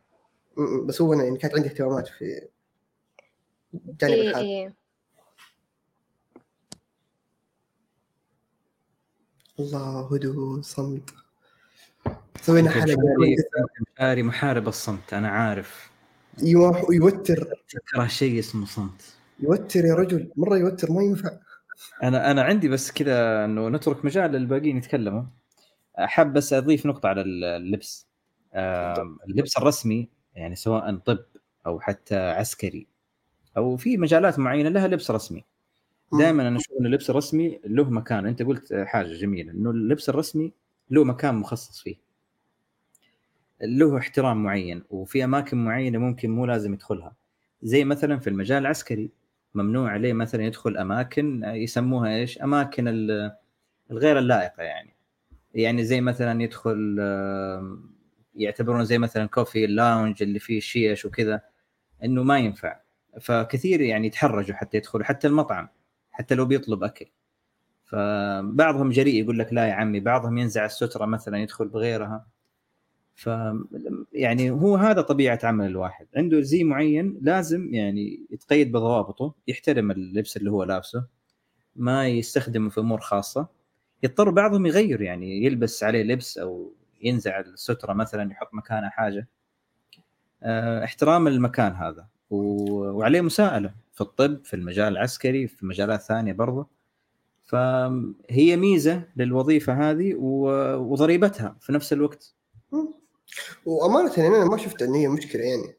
بس 0.85 1.01
هو 1.01 1.13
أنا 1.13 1.23
يعني 1.23 1.37
كانت 1.37 1.55
عندي 1.55 1.69
اهتمامات 1.69 2.07
في 2.07 2.47
جانب 3.73 4.13
إيه 4.13 4.29
الحال 4.29 4.45
إيه. 4.45 4.73
الله 9.59 10.15
هدوء 10.15 10.61
صمت 10.61 11.09
سوينا 12.41 12.69
حلقة 12.69 12.97
مشاري 13.95 14.23
محارب 14.23 14.67
الصمت 14.67 15.13
أنا 15.13 15.29
عارف. 15.29 15.89
ويوتر 16.89 17.53
تكره 17.69 18.07
شيء 18.07 18.39
اسمه 18.39 18.65
صمت. 18.65 19.18
يوتر 19.41 19.85
يا 19.85 19.95
رجل 19.95 20.31
مرة 20.35 20.57
يوتر 20.57 20.91
ما 20.91 21.01
ينفع. 21.01 21.29
أنا 22.03 22.31
أنا 22.31 22.43
عندي 22.43 22.67
بس 22.69 22.91
كذا 22.91 23.45
إنه 23.45 23.69
نترك 23.69 24.05
مجال 24.05 24.31
للباقيين 24.31 24.77
يتكلموا. 24.77 25.23
حاب 25.97 26.33
بس 26.33 26.53
أضيف 26.53 26.85
نقطة 26.85 27.09
على 27.09 27.21
اللبس. 27.21 28.07
اللبس 29.27 29.57
الرسمي 29.57 30.09
يعني 30.35 30.55
سواء 30.55 30.95
طب 30.95 31.19
أو 31.65 31.79
حتى 31.79 32.15
عسكري 32.15 32.87
أو 33.57 33.77
في 33.77 33.97
مجالات 33.97 34.39
معينة 34.39 34.69
لها 34.69 34.87
لبس 34.87 35.11
رسمي. 35.11 35.43
دائما 36.13 36.47
أنا 36.47 36.57
أشوف 36.57 36.77
ان 36.79 36.85
اللبس 36.85 37.09
الرسمي 37.09 37.59
له 37.65 37.89
مكان. 37.89 38.25
أنت 38.25 38.43
قلت 38.43 38.73
حاجة 38.73 39.13
جميلة 39.13 39.51
إنه 39.51 39.69
اللبس 39.69 40.09
الرسمي 40.09 40.51
له 40.89 41.03
مكان 41.03 41.35
مخصص 41.35 41.81
فيه. 41.81 41.95
له 43.61 43.97
احترام 43.97 44.43
معين 44.43 44.83
وفي 44.89 45.23
أماكن 45.23 45.65
معينة 45.65 45.97
ممكن 45.97 46.29
مو 46.29 46.45
لازم 46.45 46.73
يدخلها. 46.73 47.15
زي 47.63 47.83
مثلا 47.83 48.19
في 48.19 48.29
المجال 48.29 48.57
العسكري 48.57 49.09
ممنوع 49.53 49.91
عليه 49.91 50.13
مثلا 50.13 50.43
يدخل 50.43 50.77
أماكن 50.77 51.43
يسموها 51.43 52.15
إيش؟ 52.15 52.41
أماكن 52.41 52.87
ال- 52.87 53.35
الغير 53.91 54.19
اللائقة 54.19 54.63
يعني. 54.63 54.95
يعني 55.53 55.83
زي 55.83 56.01
مثلا 56.01 56.43
يدخل 56.43 56.97
آم، 56.99 57.91
يعتبرونه 58.35 58.83
زي 58.83 58.97
مثلا 58.97 59.25
كوفي 59.25 59.67
لاونج 59.67 60.23
اللي 60.23 60.39
فيه 60.39 60.59
شيش 60.59 61.05
وكذا 61.05 61.41
إنه 62.03 62.23
ما 62.23 62.39
ينفع. 62.39 62.79
فكثير 63.21 63.81
يعني 63.81 64.07
يتحرجوا 64.07 64.55
حتى 64.55 64.77
يدخلوا 64.77 65.03
حتى 65.05 65.27
المطعم 65.27 65.67
حتى 66.11 66.35
لو 66.35 66.45
بيطلب 66.45 66.83
أكل. 66.83 67.05
فبعضهم 67.85 68.89
جريء 68.89 69.23
يقول 69.23 69.39
لك 69.39 69.53
لا 69.53 69.67
يا 69.67 69.73
عمي 69.73 69.99
بعضهم 69.99 70.37
ينزع 70.37 70.65
السترة 70.65 71.05
مثلا 71.05 71.37
يدخل 71.37 71.67
بغيرها. 71.67 72.27
ف 73.19 73.29
يعني 74.13 74.51
هو 74.51 74.75
هذا 74.75 75.01
طبيعة 75.01 75.39
عمل 75.43 75.65
الواحد. 75.65 76.07
عنده 76.15 76.41
زي 76.41 76.63
معين 76.63 77.19
لازم 77.21 77.73
يعني 77.73 78.25
يتقيد 78.31 78.71
بضوابطه 78.71 79.35
يحترم 79.47 79.91
اللبس 79.91 80.37
اللي 80.37 80.51
هو 80.51 80.63
لابسه 80.63 81.05
ما 81.75 82.07
يستخدمه 82.07 82.69
في 82.69 82.79
أمور 82.79 82.99
خاصة. 82.99 83.47
يضطر 84.03 84.29
بعضهم 84.29 84.65
يغير 84.65 85.01
يعني 85.01 85.45
يلبس 85.45 85.83
عليه 85.83 86.03
لبس 86.03 86.37
أو 86.37 86.73
ينزع 87.01 87.39
السترة 87.39 87.93
مثلا 87.93 88.31
يحط 88.31 88.53
مكانها 88.53 88.89
حاجة. 88.89 89.27
آه، 90.43 90.83
احترام 90.83 91.27
المكان 91.27 91.71
هذا. 91.71 92.07
وعليه 92.29 93.21
مساءلة 93.21 93.73
في 93.93 94.01
الطب 94.01 94.45
في 94.45 94.55
المجال 94.55 94.87
العسكري 94.87 95.47
في 95.47 95.65
مجالات 95.65 96.01
ثانية 96.01 96.33
برضه. 96.33 96.67
فهي 97.45 98.57
ميزة 98.57 99.03
للوظيفة 99.15 99.89
هذه 99.89 100.15
وضريبتها 100.15 101.55
في 101.61 101.73
نفس 101.73 101.93
الوقت. 101.93 102.35
م. 103.65 103.69
وأمانة 103.69 104.13
يعني 104.17 104.35
أنا 104.35 104.45
ما 104.45 104.57
شفت 104.57 104.81
إن 104.81 104.93
هي 104.93 105.07
مشكلة 105.07 105.43
يعني. 105.43 105.75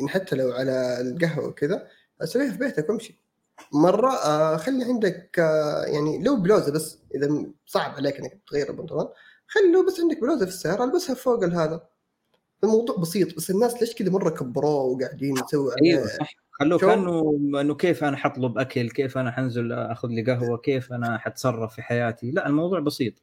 إن 0.00 0.08
حتى 0.08 0.36
لو 0.36 0.52
على 0.52 1.00
القهوة 1.00 1.48
وكذا 1.48 1.88
أسويها 2.22 2.52
في 2.52 2.58
بيتك 2.58 2.88
وأمشي. 2.88 3.20
مرة 3.72 4.12
آه، 4.12 4.56
خلي 4.56 4.84
عندك 4.84 5.38
آه، 5.38 5.84
يعني 5.84 6.22
لو 6.24 6.36
بلوزة 6.36 6.72
بس 6.72 6.98
إذا 7.14 7.46
صعب 7.66 7.94
عليك 7.94 8.16
إنك 8.16 8.40
تغير 8.50 8.70
البنطلون 8.70 9.06
خلي 9.46 9.72
لو 9.72 9.86
بس 9.86 10.00
عندك 10.00 10.20
بلوزة 10.20 10.46
في 10.46 10.52
السيارة 10.52 10.84
ألبسها 10.84 11.14
فوق 11.14 11.44
هذا 11.44 11.88
الموضوع 12.64 12.96
بسيط 12.96 13.36
بس 13.36 13.50
الناس 13.50 13.80
ليش 13.80 13.94
كذا 13.94 14.10
مرة 14.10 14.30
كبروه 14.30 14.82
وقاعدين 14.82 15.34
يسووا 15.36 15.72
عليه؟ 15.72 15.92
أيوه 15.92 16.06
صح 16.06 16.34
خلوه؟ 16.50 16.78
كأنه 16.78 17.38
إنه 17.60 17.74
كيف 17.74 18.04
أنا 18.04 18.16
حطلب 18.16 18.58
أكل 18.58 18.90
كيف 18.90 19.18
أنا 19.18 19.30
حنزل 19.30 19.72
أخذ 19.72 20.08
لي 20.08 20.22
قهوة 20.22 20.58
كيف 20.58 20.92
أنا 20.92 21.18
حتصرف 21.18 21.74
في 21.74 21.82
حياتي؟ 21.82 22.30
لا 22.30 22.46
الموضوع 22.46 22.80
بسيط. 22.80 23.14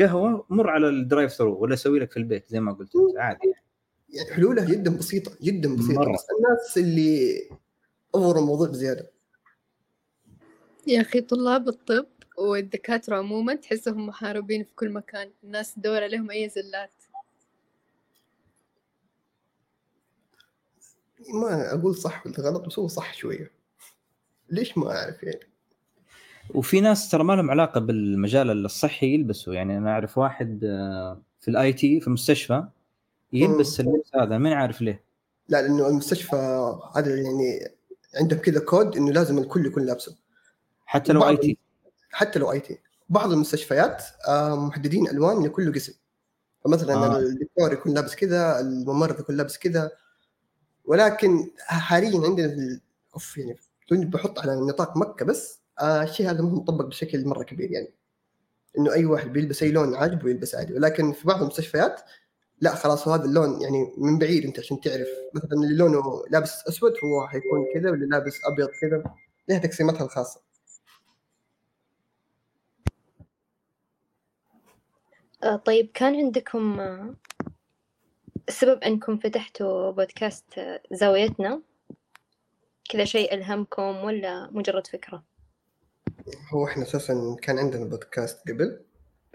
قهوة 0.00 0.46
مر 0.50 0.70
على 0.70 0.88
ال 0.88 0.95
drive 0.95 1.32
thru 1.32 1.58
ولا 1.58 1.76
سوي 1.76 1.98
لك 2.00 2.10
في 2.10 2.16
البيت 2.16 2.48
زي 2.48 2.60
ما 2.60 2.72
قلت 2.72 2.96
أنت 2.96 3.18
عادي. 3.18 3.54
يعني 4.08 4.34
حلولها 4.34 4.64
جدا 4.64 4.96
بسيطة 4.96 5.32
جدا 5.42 5.76
بسيطة 5.76 6.00
مرة. 6.00 6.12
بس 6.12 6.26
الناس 6.38 6.78
اللي 6.78 7.40
أفوروا 8.14 8.42
الموضوع 8.42 8.68
بزيادة 8.68 9.10
يا 10.86 11.00
أخي 11.00 11.20
طلاب 11.20 11.68
الطب 11.68 12.06
والدكاترة 12.38 13.16
عموما 13.16 13.54
تحسهم 13.54 14.06
محاربين 14.06 14.64
في 14.64 14.74
كل 14.74 14.90
مكان 14.90 15.30
الناس 15.44 15.74
تدور 15.74 16.02
عليهم 16.02 16.30
أي 16.30 16.48
زلات. 16.48 16.92
ما 21.34 21.74
أقول 21.74 21.94
صح 21.94 22.26
ولا 22.26 22.36
غلط 22.38 22.66
بس 22.66 22.78
هو 22.78 22.88
صح 22.88 23.14
شوية. 23.14 23.50
ليش 24.50 24.78
ما 24.78 24.96
أعرف 24.96 25.22
يعني؟ 25.22 25.40
وفي 26.54 26.80
ناس 26.80 27.08
ترى 27.08 27.24
ما 27.24 27.32
لهم 27.32 27.50
علاقة 27.50 27.80
بالمجال 27.80 28.64
الصحي 28.64 29.14
يلبسوا. 29.14 29.54
يعني 29.54 29.78
أنا 29.78 29.90
أعرف 29.90 30.18
واحد 30.18 30.64
آه، 30.64 31.22
في 31.40 31.48
ال 31.48 31.72
IT 31.72 32.00
في 32.00 32.06
المستشفى 32.06 32.64
يلبس 33.32 33.80
اللبس 33.80 34.10
هذا 34.14 34.38
ما 34.38 34.54
عارف 34.54 34.82
ليه. 34.82 35.04
لا 35.48 35.62
لأنه 35.62 35.88
المستشفى 35.88 36.36
هذا 36.96 37.16
يعني 37.16 37.68
عندهم 38.20 38.38
كذا 38.38 38.60
كود 38.60 38.96
إنه 38.96 39.12
لازم 39.12 39.38
الكل 39.38 39.66
يكون 39.66 39.86
لابسه. 39.86 40.16
حتى 40.86 41.12
لو 41.12 41.28
IT. 41.28 41.58
حتى 42.10 42.38
لو 42.38 42.52
IT. 42.52 42.78
بعض 43.08 43.32
المستشفيات 43.32 44.04
آه، 44.28 44.66
محددين 44.66 45.08
ألوان 45.08 45.44
لكل 45.44 45.74
قسم. 45.74 45.92
فمثلا 46.64 46.94
آه. 46.94 47.18
الدكتور 47.18 47.72
يكون 47.72 47.94
لابس 47.94 48.14
كذا 48.14 48.60
الممرض 48.60 49.20
يكون 49.20 49.36
لابس 49.36 49.58
كذا. 49.58 49.90
ولكن 50.84 51.50
حاليا 51.58 52.26
عندنا 52.26 52.80
أوف 53.14 53.38
يعني 53.38 53.56
بحط 53.90 54.38
على 54.38 54.56
نطاق 54.56 54.96
مكة 54.96 55.24
بس 55.24 55.59
آه 55.80 56.02
الشيء 56.02 56.30
هذا 56.30 56.42
مو 56.42 56.50
مطبق 56.50 56.84
بشكل 56.84 57.26
مرة 57.26 57.42
كبير 57.42 57.70
يعني. 57.70 57.94
إنه 58.78 58.92
أي 58.92 59.04
واحد 59.04 59.32
بيلبس 59.32 59.62
أي 59.62 59.70
لون 59.72 59.94
عاجبه 59.94 60.30
يلبس 60.30 60.54
عادي. 60.54 60.74
ولكن 60.74 61.12
في 61.12 61.26
بعض 61.28 61.42
المستشفيات 61.42 62.00
لا 62.60 62.74
خلاص 62.74 63.08
هذا 63.08 63.24
اللون 63.24 63.62
يعني 63.62 63.92
من 63.98 64.18
بعيد 64.18 64.44
أنت 64.44 64.58
عشان 64.58 64.80
تعرف. 64.80 65.08
مثلا 65.34 65.52
اللي 65.52 65.76
لونه 65.76 66.24
لابس 66.30 66.68
أسود 66.68 66.92
هو 67.04 67.26
حيكون 67.28 67.66
كذا 67.74 67.90
واللي 67.90 68.06
لابس 68.06 68.40
أبيض 68.44 68.68
كذا. 68.80 69.04
لها 69.48 69.58
تقسيماتها 69.58 70.04
الخاصة. 70.04 70.40
آه، 75.42 75.56
طيب 75.56 75.90
كان 75.94 76.16
عندكم 76.16 76.80
آه، 76.80 77.14
سبب 78.48 78.82
أنكم 78.82 79.18
فتحتوا 79.18 79.90
بودكاست 79.90 80.60
زاويتنا؟ 80.92 81.62
كذا 82.90 83.04
شيء 83.04 83.34
ألهمكم 83.34 83.96
ولا 83.96 84.50
مجرد 84.52 84.86
فكرة؟ 84.86 85.22
هو 86.50 86.66
إحنا 86.66 86.82
أساسا 86.82 87.36
كان 87.42 87.58
عندنا 87.58 87.84
بودكاست 87.84 88.48
قبل 88.48 88.80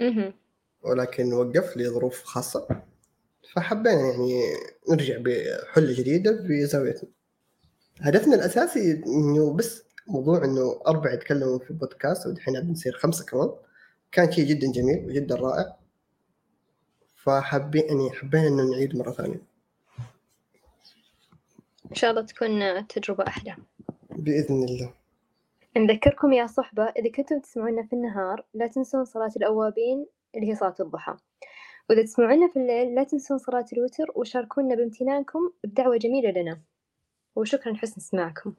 مهم. 0.01 0.33
ولكن 0.81 1.33
وقف 1.33 1.77
لظروف 1.77 2.23
خاصة. 2.23 2.83
فحبينا 3.53 4.01
يعني 4.01 4.41
نرجع 4.89 5.17
بحلة 5.17 5.93
جديدة 5.93 6.31
بزاويتنا 6.31 7.09
هدفنا 8.01 8.35
الأساسي 8.35 8.91
إنه 8.91 9.53
بس 9.53 9.83
موضوع 10.07 10.45
إنه 10.45 10.81
أربعة 10.87 11.13
يتكلموا 11.13 11.59
في 11.59 11.73
بودكاست 11.73 12.27
ودحين 12.27 12.61
بنصير 12.61 12.97
خمسة 12.97 13.25
كمان. 13.25 13.49
كان 14.11 14.31
شيء 14.31 14.45
جدا 14.45 14.71
جميل 14.71 15.05
وجدا 15.05 15.35
رائع. 15.35 15.75
فحبين 17.15 17.83
يعني 17.85 18.11
حبينا 18.11 18.47
إنه 18.47 18.71
نعيد 18.71 18.95
مرة 18.95 19.11
ثانية. 19.11 19.41
إن 21.91 21.95
شاء 21.95 22.11
الله 22.11 22.21
تكون 22.21 22.87
تجربة 22.87 23.27
أحلى. 23.27 23.55
بإذن 24.09 24.63
الله. 24.63 24.93
نذكركم 25.77 26.33
يا 26.33 26.47
صحبة 26.47 26.83
إذا 26.83 27.11
كنتم 27.11 27.39
تسمعونا 27.39 27.83
في 27.83 27.93
النهار 27.93 28.45
لا 28.53 28.67
تنسون 28.67 29.05
صلاة 29.05 29.31
الأوابين 29.37 30.05
اللي 30.35 30.49
هي 30.49 30.55
صلاة 30.55 30.75
الضحى. 30.79 31.17
وإذا 31.89 32.03
تسمعونا 32.03 32.47
في 32.47 32.59
الليل 32.59 32.95
لا 32.95 33.03
تنسون 33.03 33.37
صلاة 33.37 33.65
الوتر 33.73 34.11
وشاركونا 34.15 34.75
بامتنانكم 34.75 35.51
بدعوة 35.63 35.97
جميلة 35.97 36.31
لنا. 36.31 36.61
وشكرا 37.35 37.73
حسن 37.73 37.95
استماعكم 37.97 38.53